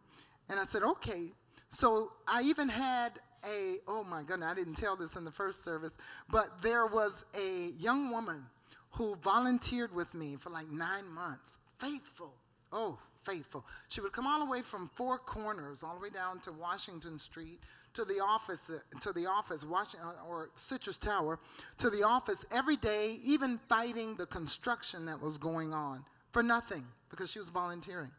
[0.49, 1.25] And I said, Okay.
[1.69, 3.13] So I even had
[3.45, 5.95] a, oh my goodness, I didn't tell this in the first service,
[6.31, 8.47] but there was a young woman
[8.93, 11.59] who volunteered with me for like nine months.
[11.79, 12.33] Faithful.
[12.73, 13.65] Oh, faithful.
[13.89, 17.19] She would come all the way from four corners, all the way down to Washington
[17.19, 17.61] Street,
[17.95, 21.39] to the office, to the office, Washington, uh, or Citrus Tower,
[21.79, 26.85] to the office every day, even fighting the construction that was going on for nothing
[27.11, 28.11] because she was volunteering.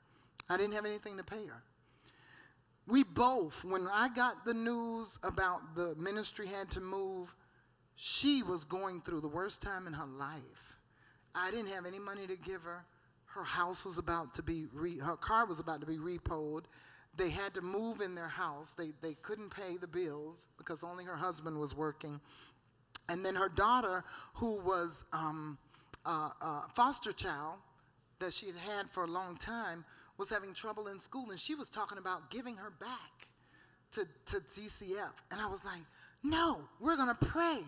[0.50, 1.64] I didn't have anything to pay her.
[2.86, 7.34] We both, when I got the news about the ministry had to move,
[7.96, 10.78] she was going through the worst time in her life.
[11.34, 12.86] I didn't have any money to give her.
[13.34, 16.64] Her house was about to be, re- her car was about to be repoed.
[17.16, 18.74] They had to move in their house.
[18.78, 22.20] They, they couldn't pay the bills because only her husband was working.
[23.10, 24.04] And then her daughter,
[24.36, 25.58] who was um,
[26.76, 27.58] foster child
[28.20, 29.84] that she had had for a long time,
[30.18, 31.32] was having trouble in school.
[31.32, 33.28] And she was talking about giving her back
[33.94, 35.12] to, to DCF.
[35.32, 35.82] And I was like,
[36.24, 37.60] no, we're going to pray.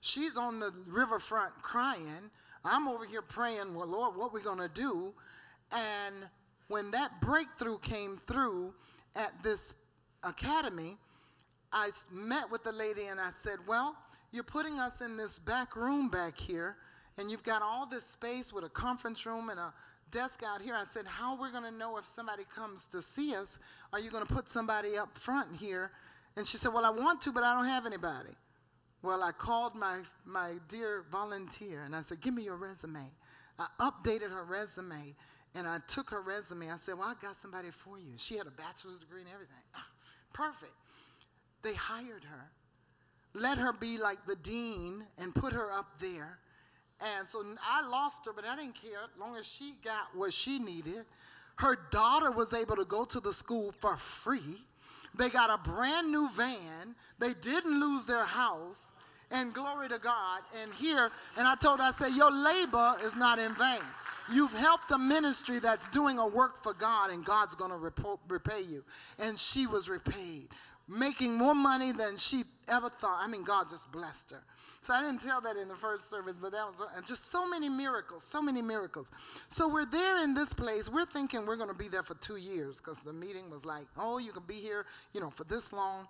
[0.00, 2.30] She's on the riverfront crying.
[2.64, 5.14] I'm over here praying, well, Lord, what we going to do?
[5.72, 6.14] And
[6.68, 8.74] when that breakthrough came through
[9.14, 9.74] at this
[10.22, 10.98] academy,
[11.72, 13.96] I met with the lady and I said, well,
[14.32, 16.76] you're putting us in this back room back here,
[17.18, 19.72] and you've got all this space with a conference room and a
[20.10, 20.74] desk out here.
[20.74, 23.58] I said, how we're we going to know if somebody comes to see us?
[23.92, 25.90] Are you going to put somebody up front here?
[26.36, 28.30] And she said, well, I want to, but I don't have anybody.
[29.02, 33.10] Well, I called my, my dear volunteer and I said, Give me your resume.
[33.58, 35.14] I updated her resume
[35.54, 36.70] and I took her resume.
[36.70, 38.12] I said, Well, I got somebody for you.
[38.16, 39.56] She had a bachelor's degree and everything.
[39.74, 39.86] Ah,
[40.32, 40.72] perfect.
[41.62, 42.50] They hired her,
[43.34, 46.38] let her be like the dean, and put her up there.
[47.00, 50.32] And so I lost her, but I didn't care as long as she got what
[50.32, 51.04] she needed.
[51.56, 54.64] Her daughter was able to go to the school for free.
[55.14, 56.94] They got a brand new van.
[57.18, 58.86] They didn't lose their house.
[59.32, 60.40] And glory to God.
[60.60, 63.80] And here, and I told her, I said, Your labor is not in vain.
[64.32, 67.92] You've helped a ministry that's doing a work for God, and God's going to
[68.28, 68.84] repay you.
[69.18, 70.48] And she was repaid,
[70.90, 73.20] making more money than she ever thought.
[73.22, 74.42] I mean, God just blessed her.
[74.82, 77.48] So I didn't tell that in the first service, but that was uh, just so
[77.48, 79.10] many miracles, so many miracles.
[79.48, 80.88] So we're there in this place.
[80.88, 83.86] We're thinking we're going to be there for two years because the meeting was like,
[83.96, 86.08] oh, you can be here, you know, for this long.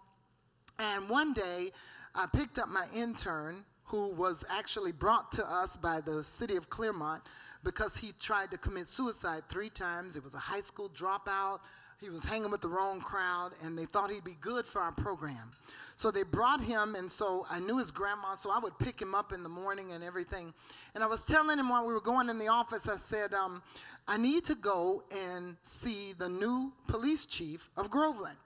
[0.78, 1.72] And one day,
[2.14, 6.70] I picked up my intern who was actually brought to us by the city of
[6.70, 7.22] Clermont
[7.64, 10.14] because he tried to commit suicide three times.
[10.14, 11.58] It was a high school dropout.
[12.00, 14.90] He was hanging with the wrong crowd, and they thought he'd be good for our
[14.90, 15.52] program.
[15.96, 19.14] So they brought him, and so I knew his grandma, so I would pick him
[19.14, 20.54] up in the morning and everything.
[20.94, 23.62] And I was telling him while we were going in the office, I said, um,
[24.08, 28.38] I need to go and see the new police chief of Groveland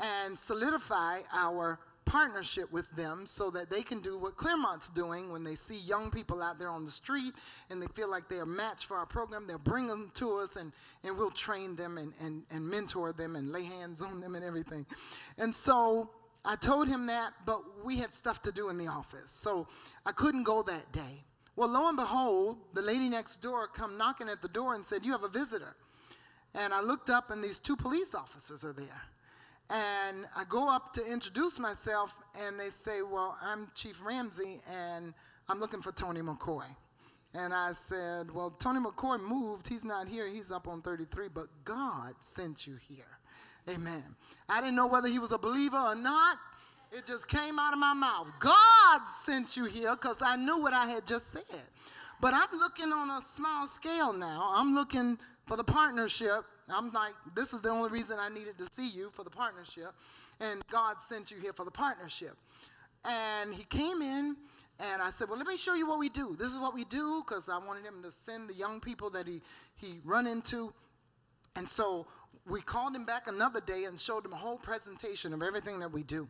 [0.00, 5.44] and solidify our partnership with them so that they can do what Clermont's doing when
[5.44, 7.32] they see young people out there on the street
[7.70, 9.46] and they feel like they're a match for our program.
[9.46, 10.72] They'll bring them to us and,
[11.04, 14.44] and we'll train them and, and, and mentor them and lay hands on them and
[14.44, 14.86] everything.
[15.38, 16.10] And so
[16.44, 19.30] I told him that, but we had stuff to do in the office.
[19.30, 19.68] So
[20.04, 21.24] I couldn't go that day.
[21.54, 25.04] Well, lo and behold, the lady next door come knocking at the door and said,
[25.04, 25.76] You have a visitor.
[26.54, 29.02] And I looked up and these two police officers are there.
[29.72, 32.14] And I go up to introduce myself,
[32.46, 35.14] and they say, Well, I'm Chief Ramsey, and
[35.48, 36.64] I'm looking for Tony McCoy.
[37.32, 39.66] And I said, Well, Tony McCoy moved.
[39.66, 40.28] He's not here.
[40.28, 43.04] He's up on 33, but God sent you here.
[43.66, 44.04] Amen.
[44.46, 46.36] I didn't know whether he was a believer or not.
[46.90, 48.26] It just came out of my mouth.
[48.40, 51.62] God sent you here because I knew what I had just said.
[52.20, 54.52] But I'm looking on a small scale now.
[54.54, 58.68] I'm looking for the partnership I'm like, this is the only reason I needed to
[58.74, 59.92] see you for the partnership.
[60.40, 62.36] And God sent you here for the partnership.
[63.04, 64.36] And he came in,
[64.78, 66.36] and I said, well, let me show you what we do.
[66.38, 69.26] This is what we do, because I wanted him to send the young people that
[69.26, 69.40] he,
[69.74, 70.72] he run into.
[71.56, 72.06] And so
[72.46, 75.92] we called him back another day and showed him a whole presentation of everything that
[75.92, 76.28] we do.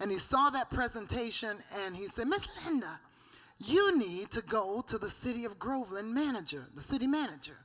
[0.00, 3.00] And he saw that presentation, and he said, Miss Linda,
[3.58, 7.56] you need to go to the city of Groveland manager, the city manager.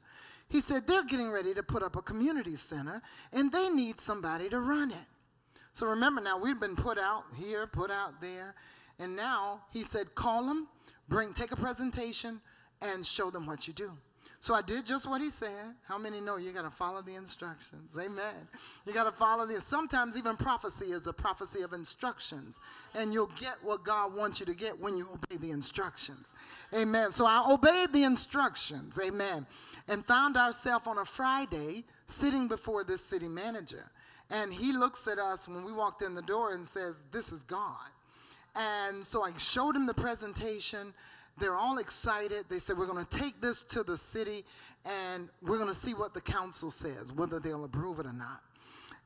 [0.49, 4.49] He said, They're getting ready to put up a community center and they need somebody
[4.49, 5.07] to run it.
[5.73, 8.55] So remember now, we've been put out here, put out there.
[8.97, 10.67] And now he said, Call them,
[11.07, 12.41] bring, take a presentation,
[12.81, 13.91] and show them what you do.
[14.41, 15.75] So I did just what he said.
[15.85, 17.97] How many know you got to follow the instructions?
[17.99, 18.47] Amen.
[18.85, 19.61] You got to follow the.
[19.61, 22.57] Sometimes even prophecy is a prophecy of instructions,
[22.95, 26.31] and you'll get what God wants you to get when you obey the instructions.
[26.73, 27.11] Amen.
[27.11, 28.97] So I obeyed the instructions.
[28.97, 29.45] Amen.
[29.89, 33.91] And found ourselves on a Friday sitting before this city manager,
[34.29, 37.43] and he looks at us when we walked in the door and says, "This is
[37.43, 37.89] God."
[38.55, 40.93] And so I showed him the presentation.
[41.39, 42.45] They're all excited.
[42.49, 44.45] They said, We're going to take this to the city
[44.85, 48.41] and we're going to see what the council says, whether they'll approve it or not.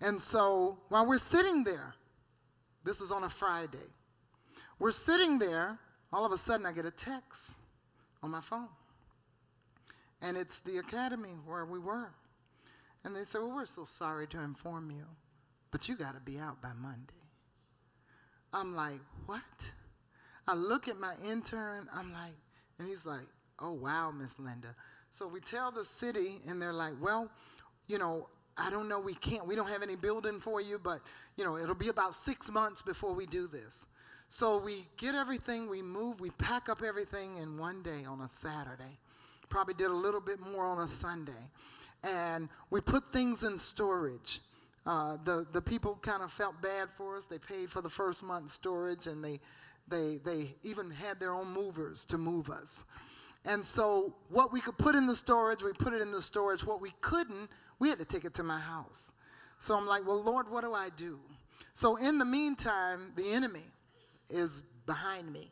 [0.02, 1.96] And so while we're sitting there,
[2.84, 3.90] this is on a Friday,
[4.80, 5.80] we're sitting there,
[6.12, 7.60] all of a sudden I get a text
[8.22, 8.68] on my phone.
[10.22, 12.12] And it's the academy where we were.
[13.04, 15.06] And they said, Well, we're so sorry to inform you,
[15.72, 17.14] but you got to be out by Monday.
[18.54, 19.42] I'm like, What?
[20.48, 22.36] I look at my intern, I'm like,
[22.80, 23.28] and he's like,
[23.60, 24.76] oh, wow, Miss Linda.
[25.12, 27.30] So we tell the city, and they're like, well,
[27.88, 28.28] you know,
[28.58, 31.00] I don't know, we can't, we don't have any building for you, but,
[31.38, 33.86] you know, it'll be about six months before we do this.
[34.28, 38.30] So we get everything, we move, we pack up everything in one day on a
[38.30, 38.98] Saturday.
[39.50, 41.32] Probably did a little bit more on a Sunday.
[42.04, 44.42] And we put things in storage.
[44.86, 47.24] Uh, the, the people kind of felt bad for us.
[47.30, 49.40] They paid for the first month's storage and they,
[49.94, 52.84] they, they even had their own movers to move us.
[53.46, 56.66] And so, what we could put in the storage, we put it in the storage.
[56.66, 59.12] What we couldn't, we had to take it to my house.
[59.60, 61.20] So I'm like, well, Lord, what do I do?
[61.74, 63.66] So, in the meantime, the enemy
[64.30, 65.52] is behind me.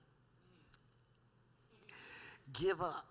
[2.54, 3.06] Give up.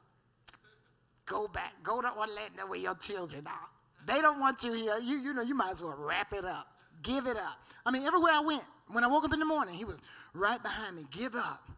[1.27, 1.75] Go back.
[1.83, 3.69] Go to Orlando where your children are.
[4.07, 4.99] They don't want you here.
[4.99, 6.67] You, you know, you might as well wrap it up.
[7.03, 7.59] Give it up.
[7.85, 9.97] I mean, everywhere I went, when I woke up in the morning, he was
[10.35, 11.05] right behind me.
[11.11, 11.69] Give up,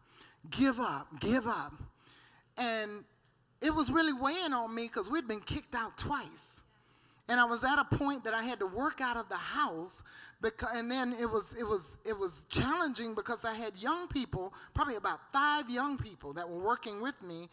[0.49, 1.73] give up, give up.
[2.57, 3.03] And
[3.61, 6.61] it was really weighing on me because we'd been kicked out twice.
[7.29, 10.03] And I was at a point that I had to work out of the house,
[10.41, 14.53] because, and then it was it was it was challenging because I had young people,
[14.73, 17.47] probably about five young people that were working with me,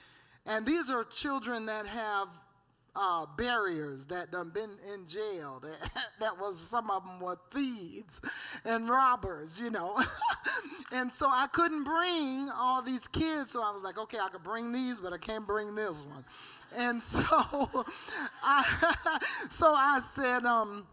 [0.44, 2.26] and these are children that have
[2.94, 5.62] uh, barriers that done been in jail.
[5.62, 8.20] That, that was some of them were thieves
[8.64, 9.98] and robbers, you know.
[10.92, 13.52] and so I couldn't bring all these kids.
[13.52, 16.24] So I was like, okay, I could bring these, but I can't bring this one.
[16.76, 17.20] And so
[18.42, 19.18] I,
[19.50, 20.86] so I said, um,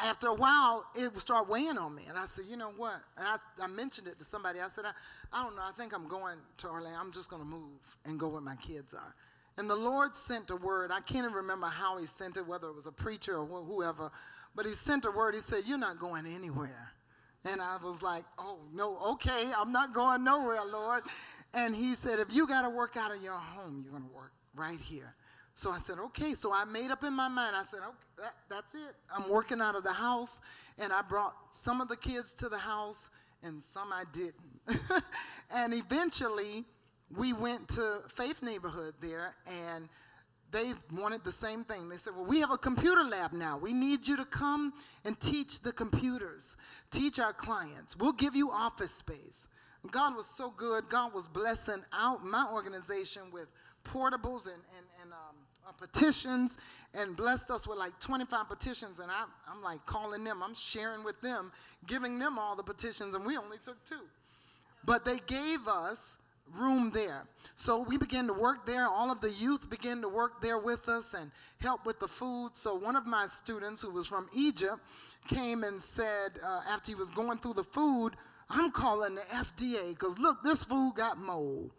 [0.00, 2.04] after a while, it would start weighing on me.
[2.08, 3.00] And I said, you know what?
[3.16, 4.60] And I, I mentioned it to somebody.
[4.60, 4.92] I said, I,
[5.32, 5.62] I don't know.
[5.62, 6.98] I think I'm going to Orlando.
[6.98, 9.14] I'm just going to move and go where my kids are.
[9.58, 10.92] And the Lord sent a word.
[10.92, 13.66] I can't even remember how he sent it, whether it was a preacher or wh-
[13.66, 14.10] whoever,
[14.54, 15.34] but he sent a word.
[15.34, 16.92] He said, You're not going anywhere.
[17.44, 21.02] And I was like, Oh, no, okay, I'm not going nowhere, Lord.
[21.52, 24.14] And he said, If you got to work out of your home, you're going to
[24.14, 25.14] work right here.
[25.58, 26.34] So I said, okay.
[26.34, 27.56] So I made up in my mind.
[27.56, 28.94] I said, okay, that, that's it.
[29.12, 30.38] I'm working out of the house.
[30.78, 33.08] And I brought some of the kids to the house
[33.42, 35.02] and some I didn't.
[35.52, 36.64] and eventually,
[37.16, 39.88] we went to Faith Neighborhood there, and
[40.50, 41.88] they wanted the same thing.
[41.88, 43.58] They said, Well, we have a computer lab now.
[43.58, 44.72] We need you to come
[45.04, 46.56] and teach the computers,
[46.90, 47.96] teach our clients.
[47.96, 49.46] We'll give you office space.
[49.90, 50.88] God was so good.
[50.88, 53.48] God was blessing out my organization with
[53.84, 56.58] portables and, and, and um, uh, petitions
[56.94, 58.98] and blessed us with like 25 petitions.
[58.98, 61.52] And I, I'm like calling them, I'm sharing with them,
[61.86, 64.00] giving them all the petitions, and we only took two.
[64.84, 66.16] But they gave us
[66.56, 67.24] room there.
[67.56, 68.86] So we began to work there.
[68.86, 71.30] All of the youth began to work there with us and
[71.60, 72.50] help with the food.
[72.54, 74.80] So one of my students, who was from Egypt,
[75.26, 78.12] came and said, uh, after he was going through the food,
[78.50, 81.72] I'm calling the FDA because look, this food got mold.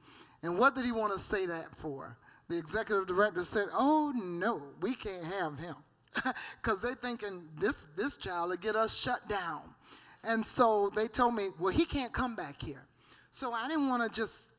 [0.44, 2.18] And what did he want to say that for?
[2.48, 5.76] The executive director said, Oh no, we can't have him.
[6.62, 9.76] Because they thinking this this child will get us shut down.
[10.24, 12.86] And so they told me, well, he can't come back here.
[13.32, 14.50] So I didn't want to just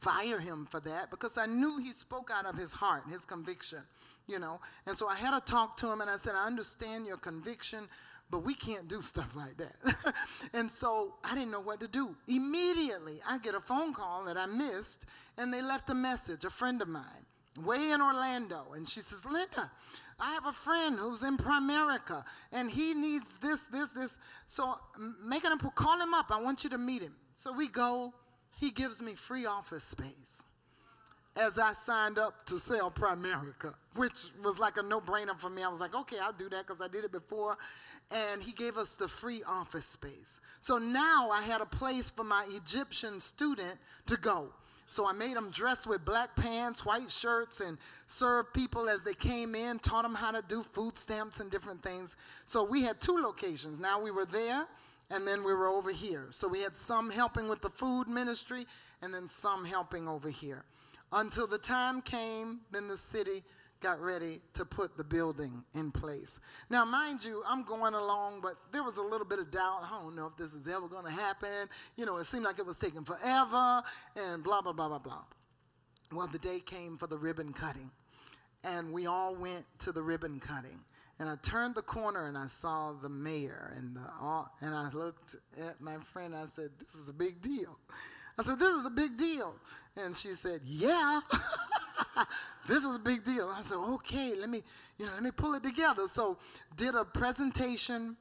[0.00, 3.82] fire him for that because I knew he spoke out of his heart, his conviction,
[4.26, 4.60] you know.
[4.86, 7.88] And so I had to talk to him and I said, I understand your conviction,
[8.30, 10.14] but we can't do stuff like that.
[10.52, 12.16] and so I didn't know what to do.
[12.28, 15.04] Immediately, I get a phone call that I missed,
[15.36, 17.26] and they left a message, a friend of mine,
[17.62, 18.72] way in Orlando.
[18.74, 19.70] And she says, Linda,
[20.18, 24.16] I have a friend who's in Primerica, and he needs this, this, this.
[24.46, 24.74] So
[25.24, 26.30] make an call him up.
[26.30, 27.14] I want you to meet him.
[27.34, 28.14] So we go
[28.56, 30.42] he gives me free office space
[31.36, 35.62] as I signed up to sell Primerica, which was like a no brainer for me.
[35.62, 37.58] I was like, okay, I'll do that because I did it before.
[38.10, 40.40] And he gave us the free office space.
[40.60, 44.50] So now I had a place for my Egyptian student to go.
[44.86, 49.14] So I made them dress with black pants, white shirts, and serve people as they
[49.14, 52.16] came in, taught them how to do food stamps and different things.
[52.44, 53.80] So we had two locations.
[53.80, 54.66] Now we were there,
[55.10, 56.28] and then we were over here.
[56.30, 58.66] So we had some helping with the food ministry,
[59.02, 60.64] and then some helping over here.
[61.12, 63.42] Until the time came, then the city
[63.80, 66.40] got ready to put the building in place.
[66.70, 69.82] Now, mind you, I'm going along, but there was a little bit of doubt.
[69.84, 71.68] I don't know if this is ever going to happen.
[71.96, 73.82] You know, it seemed like it was taking forever,
[74.16, 75.24] and blah, blah, blah, blah, blah.
[76.12, 77.90] Well, the day came for the ribbon cutting,
[78.62, 80.80] and we all went to the ribbon cutting.
[81.18, 85.36] And I turned the corner and I saw the mayor and the and I looked
[85.60, 86.34] at my friend.
[86.34, 87.78] I said, "This is a big deal."
[88.36, 89.54] I said, "This is a big deal,"
[89.96, 91.20] and she said, "Yeah."
[92.68, 93.48] this is a big deal.
[93.48, 94.62] I said, okay, let me,
[94.98, 96.08] you know, let me pull it together.
[96.08, 96.38] So
[96.76, 98.16] did a presentation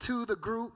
[0.00, 0.72] to the group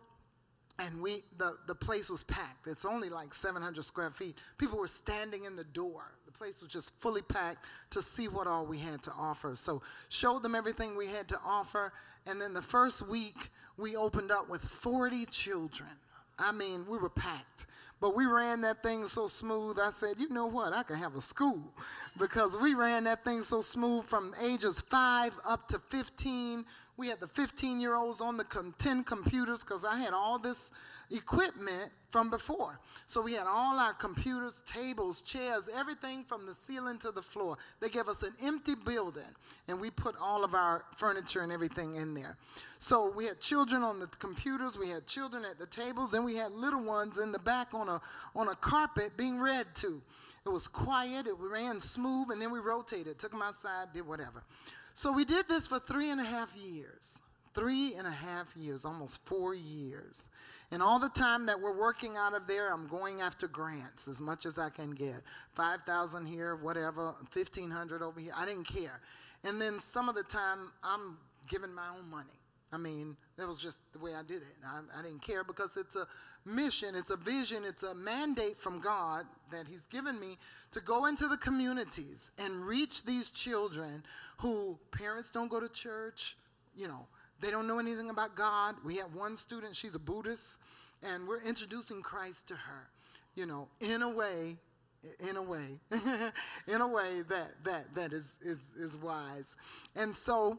[0.79, 2.67] and we the, the place was packed.
[2.67, 4.37] It's only like 700 square feet.
[4.59, 6.03] People were standing in the door.
[6.27, 9.55] The place was just fully packed to see what all we had to offer.
[9.55, 11.93] So showed them everything we had to offer.
[12.27, 15.91] And then the first week we opened up with 40 children.
[16.39, 17.67] I mean, we were packed.
[18.03, 21.15] But we ran that thing so smooth, I said, you know what, I could have
[21.15, 21.63] a school.
[22.19, 26.65] Because we ran that thing so smooth from ages 5 up to 15.
[26.97, 28.45] We had the 15 year olds on the
[28.79, 30.71] 10 computers because I had all this
[31.11, 32.79] equipment from before.
[33.07, 37.57] So we had all our computers, tables, chairs, everything from the ceiling to the floor.
[37.81, 39.23] They gave us an empty building
[39.69, 42.37] and we put all of our furniture and everything in there.
[42.79, 46.37] So we had children on the computers, we had children at the tables, then we
[46.37, 48.01] had little ones in the back on a,
[48.37, 50.03] on a carpet being read to.
[50.45, 54.43] It was quiet, it ran smooth, and then we rotated, took them outside, did whatever.
[54.95, 57.19] So we did this for three and a half years.
[57.55, 60.29] Three and a half years, almost four years.
[60.71, 64.21] And all the time that we're working out of there, I'm going after grants as
[64.21, 65.23] much as I can get.
[65.55, 68.33] 5,000 here, whatever, 1,500 over here.
[68.35, 69.01] I didn't care.
[69.45, 72.42] And then some of the time, I'm giving my own money.
[72.73, 74.57] I mean, that was just the way I did it.
[74.65, 76.07] I, I, didn't care because it's a
[76.47, 80.39] mission, it's a vision, it's a mandate from God that He's given me
[80.73, 84.03] to go into the communities and reach these children
[84.39, 86.35] who parents don't go to church,
[86.75, 87.07] you know,
[87.43, 88.77] they don't know anything about God.
[88.85, 90.57] We have one student, she's a Buddhist,
[91.03, 92.89] and we're introducing Christ to her,
[93.35, 94.57] you know, in a way,
[95.29, 95.81] in a way,
[96.67, 99.57] in a way that, that, that is, is, is wise.
[99.95, 100.59] And so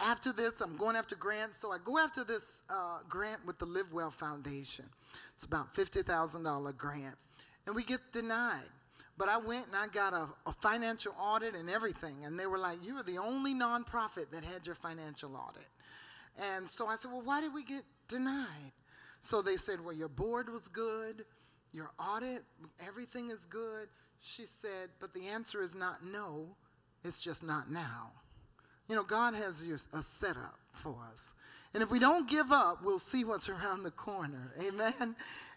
[0.00, 1.58] after this, I'm going after grants.
[1.58, 4.84] So I go after this uh, grant with the Live Well Foundation.
[5.34, 7.16] It's about $50,000 grant.
[7.66, 8.70] And we get denied.
[9.18, 12.24] But I went and I got a, a, financial audit and everything.
[12.24, 15.66] And they were like, You are the only nonprofit that had your financial audit.
[16.40, 18.72] And so I said, Well, why did we get denied?
[19.20, 21.24] So they said, Well, your board was good,
[21.72, 22.44] your audit,
[22.86, 23.88] everything is good.
[24.20, 26.56] She said, But the answer is not no,
[27.04, 28.12] it's just not now.
[28.88, 29.62] You know, God has
[29.92, 31.34] a setup for us.
[31.74, 34.52] And if we don't give up, we'll see what's around the corner.
[34.60, 35.14] Amen.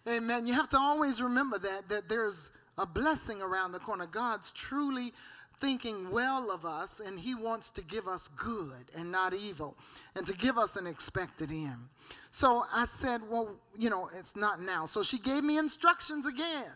[0.08, 0.46] Amen.
[0.46, 4.06] You have to always remember that that there's a blessing around the corner.
[4.06, 5.14] God's truly
[5.60, 9.78] thinking well of us, and He wants to give us good and not evil,
[10.16, 11.88] and to give us an expected end.
[12.32, 14.86] So I said, Well, you know, it's not now.
[14.86, 16.72] So she gave me instructions again.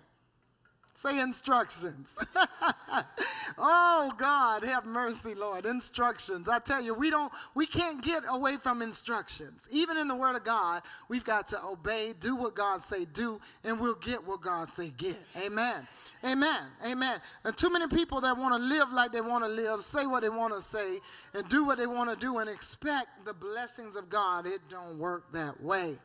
[0.97, 2.15] Say instructions.
[3.57, 5.65] oh God, have mercy, Lord.
[5.65, 6.47] Instructions.
[6.47, 9.67] I tell you, we don't we can't get away from instructions.
[9.69, 13.41] Even in the word of God, we've got to obey, do what God say do,
[13.65, 15.17] and we'll get what God say get.
[15.37, 15.85] Amen.
[16.23, 16.63] Amen.
[16.87, 17.19] Amen.
[17.43, 20.21] And too many people that want to live like they want to live, say what
[20.21, 21.01] they want to say,
[21.33, 24.45] and do what they want to do and expect the blessings of God.
[24.45, 25.97] It don't work that way.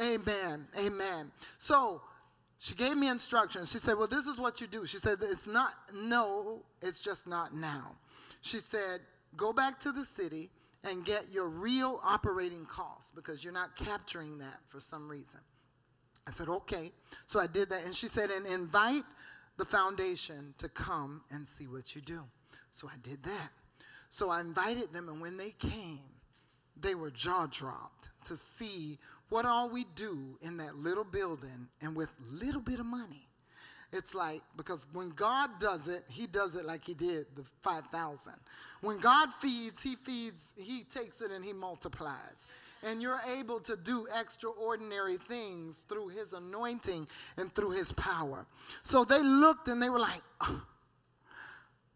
[0.00, 0.66] Amen.
[0.78, 1.30] Amen.
[1.58, 2.00] So
[2.62, 3.72] she gave me instructions.
[3.72, 4.84] She said, Well, this is what you do.
[4.84, 7.92] She said, It's not no, it's just not now.
[8.42, 9.00] She said,
[9.34, 10.50] Go back to the city
[10.84, 15.40] and get your real operating costs because you're not capturing that for some reason.
[16.28, 16.92] I said, Okay.
[17.26, 17.82] So I did that.
[17.86, 19.04] And she said, And invite
[19.56, 22.24] the foundation to come and see what you do.
[22.70, 23.50] So I did that.
[24.10, 26.00] So I invited them, and when they came,
[26.78, 28.98] they were jaw dropped to see
[29.30, 33.26] what all we do in that little building and with little bit of money.
[33.92, 38.32] It's like, because when God does it, he does it like he did the 5,000.
[38.82, 42.46] When God feeds, he feeds, he takes it and he multiplies.
[42.84, 48.46] And you're able to do extraordinary things through his anointing and through his power.
[48.84, 50.62] So they looked and they were like, oh,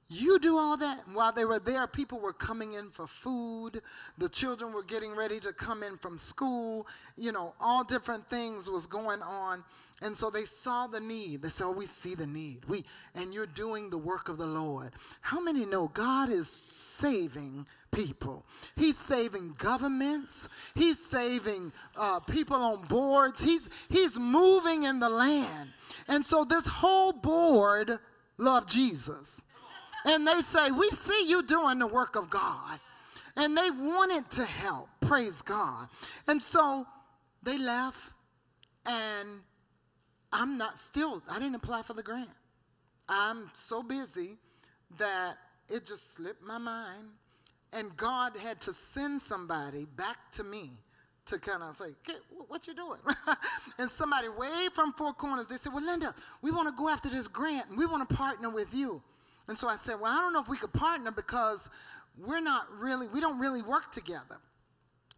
[0.09, 1.01] You do all that.
[1.13, 3.81] While they were there, people were coming in for food.
[4.19, 6.87] The children were getting ready to come in from school.
[7.17, 9.65] You know, all different things was going on.
[10.03, 11.41] And so they saw the need.
[11.41, 12.67] They said, oh, we see the need.
[12.67, 12.85] We,
[13.15, 14.93] and you're doing the work of the Lord.
[15.23, 18.45] How many know God is saving people?
[18.77, 20.49] He's saving governments.
[20.75, 23.41] He's saving uh, people on boards.
[23.41, 25.71] He's, he's moving in the land.
[26.07, 27.99] And so this whole board
[28.37, 29.41] loved Jesus.
[30.05, 32.81] And they say, We see you doing the work of God.
[33.37, 34.89] And they wanted to help.
[35.01, 35.89] Praise God.
[36.29, 36.87] And so
[37.43, 37.99] they left,
[38.87, 39.41] and
[40.33, 42.31] I'm not still, I didn't apply for the grant.
[43.09, 44.39] I'm so busy
[44.99, 45.37] that
[45.69, 47.09] it just slipped my mind.
[47.73, 50.71] And God had to send somebody back to me
[51.27, 51.95] to kind of say,
[52.49, 53.01] what you doing?
[53.79, 57.09] and somebody way from Four Corners, they said, well, Linda, we want to go after
[57.09, 59.03] this grant and we want to partner with you.
[59.49, 61.69] And so I said, Well, I don't know if we could partner because
[62.19, 64.39] we're not really, we don't really work together.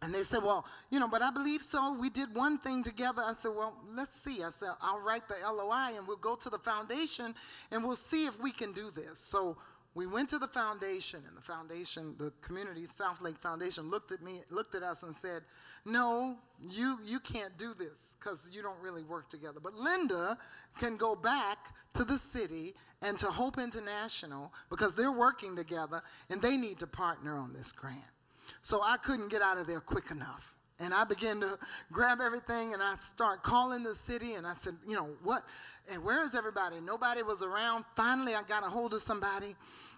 [0.01, 1.97] And they said, Well, you know, but I believe so.
[1.99, 3.23] We did one thing together.
[3.25, 4.43] I said, Well, let's see.
[4.43, 7.33] I said, I'll write the LOI and we'll go to the foundation
[7.71, 9.19] and we'll see if we can do this.
[9.19, 9.57] So
[9.97, 14.21] we went to the foundation, and the foundation, the community, South Lake Foundation, looked at
[14.21, 15.41] me, looked at us, and said,
[15.85, 19.59] "No, you you can't do this because you don't really work together.
[19.59, 20.37] But Linda
[20.79, 26.43] can go back to the city and to Hope International because they're working together, and
[26.43, 28.13] they need to partner on this grant."
[28.61, 30.56] So I couldn't get out of there quick enough.
[30.79, 31.57] And I began to
[31.91, 35.43] grab everything and I start calling the city and I said, you know, what?
[35.91, 36.79] And where is everybody?
[36.79, 37.83] Nobody was around.
[37.95, 39.55] Finally, I got a hold of somebody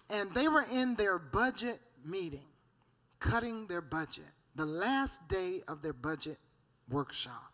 [0.10, 2.48] and they were in their budget meeting,
[3.20, 6.38] cutting their budget, the last day of their budget
[6.90, 7.54] workshop.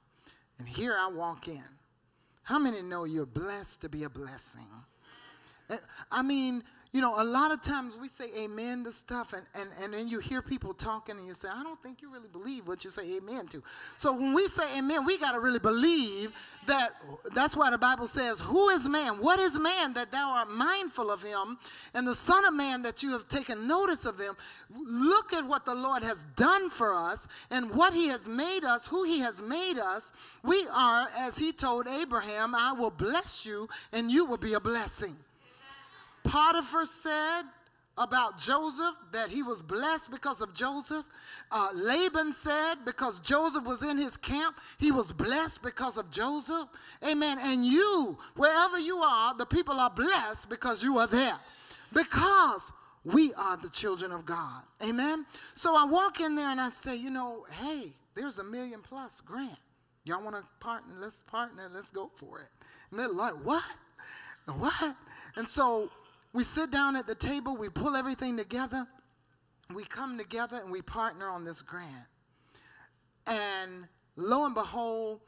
[0.59, 1.63] And here I walk in.
[2.43, 4.67] How many know you're blessed to be a blessing?
[5.69, 5.77] Eh,
[6.11, 6.63] I mean,
[6.95, 10.07] you know, a lot of times we say amen to stuff, and, and, and then
[10.07, 12.89] you hear people talking, and you say, I don't think you really believe what you
[12.89, 13.61] say amen to.
[13.97, 16.31] So when we say amen, we got to really believe
[16.67, 16.91] that
[17.33, 19.15] that's why the Bible says, Who is man?
[19.15, 21.57] What is man that thou art mindful of him?
[21.93, 24.37] And the Son of Man that you have taken notice of them.
[24.73, 28.87] Look at what the Lord has done for us and what he has made us,
[28.87, 30.13] who he has made us.
[30.43, 34.61] We are, as he told Abraham, I will bless you, and you will be a
[34.61, 35.17] blessing.
[36.25, 37.43] Potiphar said
[37.97, 41.05] about Joseph that he was blessed because of Joseph.
[41.51, 46.67] Uh, Laban said because Joseph was in his camp, he was blessed because of Joseph.
[47.07, 47.37] Amen.
[47.41, 51.37] And you, wherever you are, the people are blessed because you are there.
[51.93, 52.73] Because
[53.05, 54.63] we are the children of God.
[54.83, 55.25] Amen.
[55.53, 59.21] So I walk in there and I say, you know, hey, there's a million plus
[59.21, 59.57] grant.
[60.03, 60.93] Y'all want to partner?
[60.99, 61.69] Let's partner.
[61.73, 62.47] Let's go for it.
[62.91, 63.63] And they're like, what?
[64.45, 64.95] What?
[65.35, 65.89] And so
[66.35, 68.85] we sit down at the table, we pull everything together,
[69.73, 71.89] we come together and we partner on this grant.
[73.25, 75.21] And lo and behold,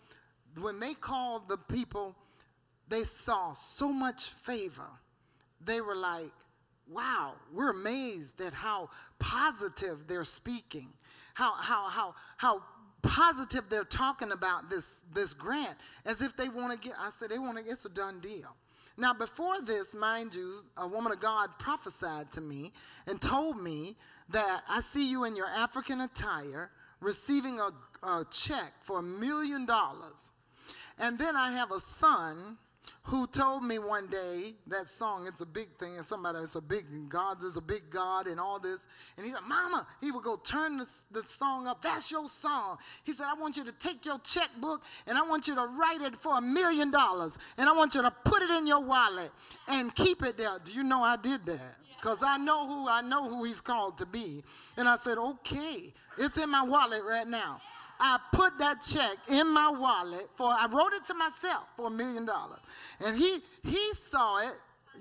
[0.59, 2.13] when they called the people,
[2.89, 4.89] they saw so much favor.
[5.63, 6.33] They were like,
[6.89, 10.89] wow, we're amazed at how positive they're speaking,
[11.33, 12.63] how, how, how, how
[13.01, 17.29] positive they're talking about this, this grant, as if they want to get, I said,
[17.29, 18.55] they want to, it's a done deal.
[18.97, 22.71] Now, before this, mind you, a woman of God prophesied to me
[23.05, 23.95] and told me
[24.29, 27.69] that I see you in your African attire receiving a,
[28.05, 30.31] a check for a million dollars.
[30.97, 32.57] And then I have a son
[33.03, 36.61] who told me one day that song, it's a big thing, and somebody, it's a
[36.61, 38.85] big, God is a big God and all this.
[39.15, 41.81] And he said, Mama, he would go turn the, the song up.
[41.81, 42.77] That's your song.
[43.03, 46.01] He said, I want you to take your checkbook and I want you to write
[46.01, 47.37] it for a million dollars.
[47.57, 49.31] And I want you to put it in your wallet
[49.67, 50.59] and keep it there.
[50.63, 51.77] Do you know I did that?
[51.97, 54.43] because I know who I know who he's called to be.
[54.77, 57.59] And I said, okay, it's in my wallet right now.
[57.99, 61.89] I put that check in my wallet for, I wrote it to myself for a
[61.89, 62.59] million dollars.
[63.03, 64.53] And he, he saw it,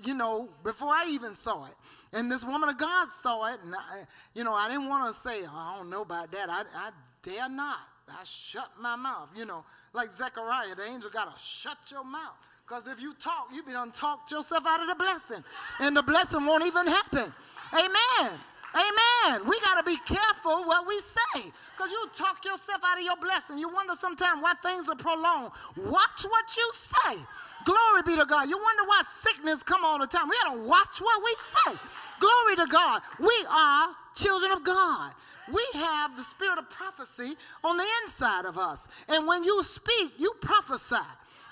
[0.03, 1.75] you know, before I even saw it.
[2.13, 3.59] And this woman of God saw it.
[3.63, 6.49] And, I, you know, I didn't want to say, oh, I don't know about that.
[6.49, 6.89] I, I
[7.23, 7.79] dare not.
[8.09, 12.35] I shut my mouth, you know, like Zechariah, the angel got to shut your mouth.
[12.65, 15.43] Because if you talk, you be done talked yourself out of the blessing.
[15.79, 17.33] And the blessing won't even happen.
[17.73, 18.39] Amen.
[18.73, 19.47] Amen.
[19.47, 23.15] We got to be careful what we say because you talk yourself out of your
[23.17, 23.57] blessing.
[23.57, 25.51] You wonder sometimes why things are prolonged.
[25.77, 27.17] Watch what you say.
[27.65, 28.49] Glory be to God.
[28.49, 30.29] You wonder why sickness come all the time.
[30.29, 31.79] We got to watch what we say.
[32.19, 33.01] Glory to God.
[33.19, 35.13] We are children of God.
[35.51, 38.87] We have the spirit of prophecy on the inside of us.
[39.07, 40.95] And when you speak, you prophesy.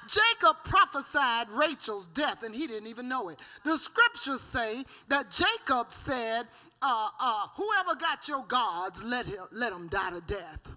[0.07, 3.39] Jacob prophesied Rachel's death and he didn't even know it.
[3.63, 6.47] The scriptures say that Jacob said,
[6.85, 10.69] uh, uh, Whoever got your gods, let him, let him die to death.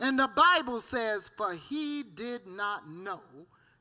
[0.00, 3.20] And the Bible says, For he did not know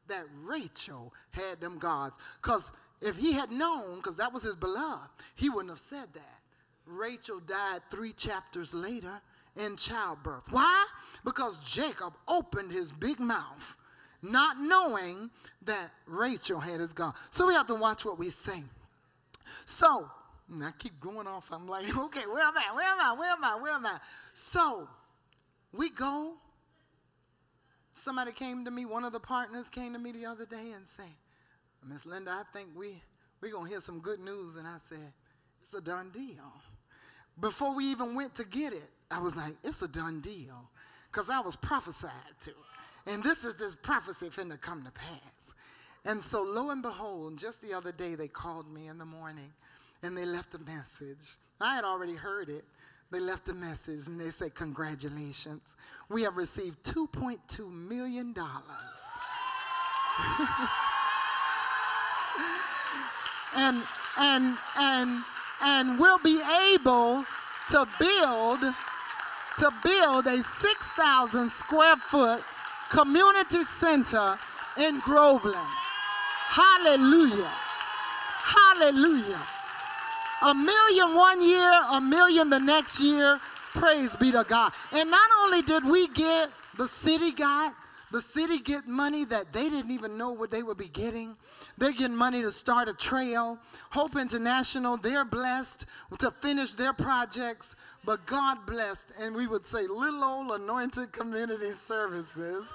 [0.08, 2.18] that Rachel had them gods.
[2.42, 6.40] Because if he had known, because that was his beloved, he wouldn't have said that.
[6.86, 9.22] Rachel died three chapters later
[9.56, 10.44] in childbirth.
[10.50, 10.86] Why?
[11.24, 13.78] Because Jacob opened his big mouth,
[14.22, 15.30] not knowing
[15.64, 17.14] that Rachel had his God.
[17.30, 18.64] So we have to watch what we say.
[19.66, 20.10] So,
[20.52, 21.50] and I keep going off.
[21.52, 22.76] I'm like, okay, where am I?
[22.76, 23.14] Where am I?
[23.14, 23.56] Where am I?
[23.62, 23.98] Where am I?
[24.34, 24.88] So,
[25.74, 26.34] we go.
[27.94, 30.88] Somebody came to me, one of the partners came to me the other day and
[30.88, 31.14] said,
[31.88, 33.02] Miss Linda, I think we
[33.42, 34.56] we're gonna hear some good news.
[34.56, 35.14] And I said,
[35.64, 36.54] it's a done deal.
[37.40, 40.70] Before we even went to get it, I was like, it's a done deal.
[41.12, 42.12] Because I was prophesied
[42.46, 42.52] to.
[43.08, 45.54] And this is this prophecy finna come to pass.
[46.06, 49.52] And so lo and behold, just the other day they called me in the morning
[50.04, 51.36] and they left a message.
[51.60, 52.64] I had already heard it.
[53.12, 55.62] They left a message and they said, Congratulations.
[56.10, 58.34] We have received $2.2 million.
[63.56, 63.84] and
[64.18, 65.24] and and
[65.62, 66.42] and we'll be
[66.74, 67.26] able
[67.70, 68.62] to build
[69.58, 72.44] to build a 6,000 square foot
[72.90, 74.40] community center
[74.78, 75.56] in Groveland.
[76.50, 77.52] Hallelujah.
[78.44, 79.42] Hallelujah.
[80.42, 83.40] A million one year, a million the next year.
[83.74, 84.74] Praise be to God.
[84.92, 87.76] And not only did we get, the city got,
[88.12, 91.36] the city get money that they didn't even know what they would be getting.
[91.78, 93.58] They're getting money to start a trail.
[93.92, 95.86] Hope International, they're blessed
[96.20, 97.76] to finish their projects.
[98.04, 102.66] But God blessed, and we would say little old anointed community services,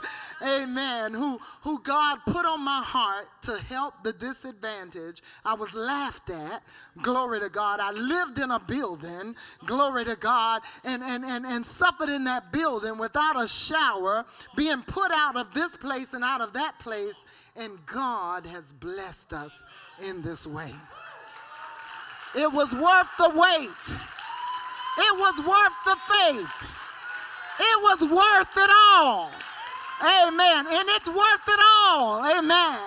[0.41, 5.23] amen, who, who God put on my heart to help the disadvantaged.
[5.45, 6.63] I was laughed at,
[7.03, 7.81] glory to God.
[7.81, 9.35] I lived in a building,
[9.65, 14.25] glory to God, and, and, and, and suffered in that building without a shower,
[14.57, 17.17] being put out of this place and out of that place,
[17.57, 19.65] and God has blessed us
[20.07, 20.73] in this way.
[22.37, 23.99] It was worth the wait.
[24.99, 26.71] It was worth the faith.
[27.59, 29.31] It was worth it all.
[30.03, 30.67] Amen.
[30.69, 32.25] And it's worth it all.
[32.39, 32.79] Amen.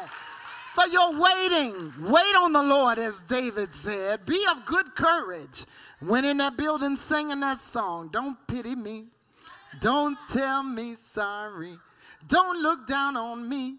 [0.75, 4.25] For your waiting, wait on the Lord, as David said.
[4.25, 5.65] Be of good courage.
[5.99, 9.07] When in that building singing that song, don't pity me.
[9.81, 11.77] Don't tell me sorry.
[12.28, 13.78] Don't look down on me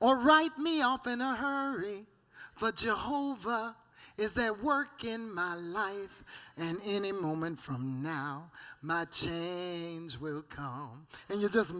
[0.00, 2.06] or write me off in a hurry.
[2.54, 3.76] For Jehovah
[4.20, 6.24] is at work in my life.
[6.56, 8.50] And any moment from now,
[8.82, 11.06] my change will come.
[11.30, 11.72] And you just,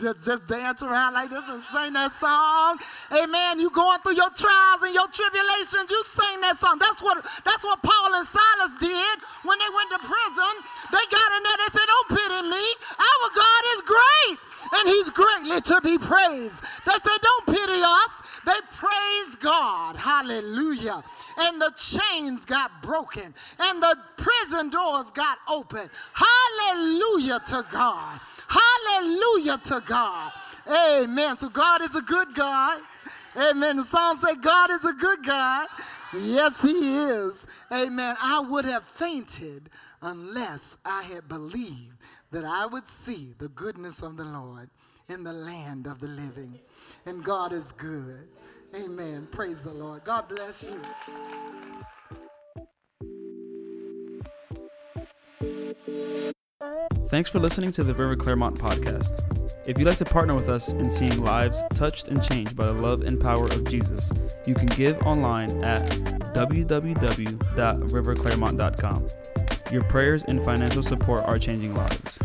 [0.00, 2.78] just, just dance around like this and sing that song.
[3.10, 3.58] Amen.
[3.58, 6.78] You going through your trials and your tribulations, you sing that song.
[6.78, 10.54] That's what, that's what Paul and Silas did when they went to prison.
[10.94, 12.64] They got in there, they said, Don't pity me.
[13.02, 14.38] Our God is great
[14.72, 16.60] and he's greatly to be praised.
[16.86, 18.22] They said, Don't pity us.
[18.46, 19.96] They praise God.
[19.96, 21.02] Hallelujah.
[21.38, 25.88] And the chains got broken and the prison doors got open.
[26.12, 28.20] Hallelujah to God.
[28.48, 30.32] Hallelujah to God.
[30.68, 31.36] Amen.
[31.36, 32.82] So God is a good God.
[33.36, 33.78] Amen.
[33.78, 35.68] The song say God is a good God.
[36.16, 37.46] Yes, he is.
[37.72, 38.16] Amen.
[38.22, 39.70] I would have fainted
[40.02, 41.96] unless I had believed
[42.30, 44.68] that I would see the goodness of the Lord
[45.08, 46.58] in the land of the living.
[47.06, 48.28] And God is good.
[48.74, 49.28] Amen.
[49.30, 50.02] Praise the Lord.
[50.04, 50.80] God bless you.
[57.08, 59.22] Thanks for listening to the River Clermont podcast.
[59.68, 62.72] If you'd like to partner with us in seeing lives touched and changed by the
[62.72, 64.10] love and power of Jesus,
[64.46, 65.88] you can give online at
[66.34, 69.06] www.riverclermont.com.
[69.70, 72.18] Your prayers and financial support are changing lives.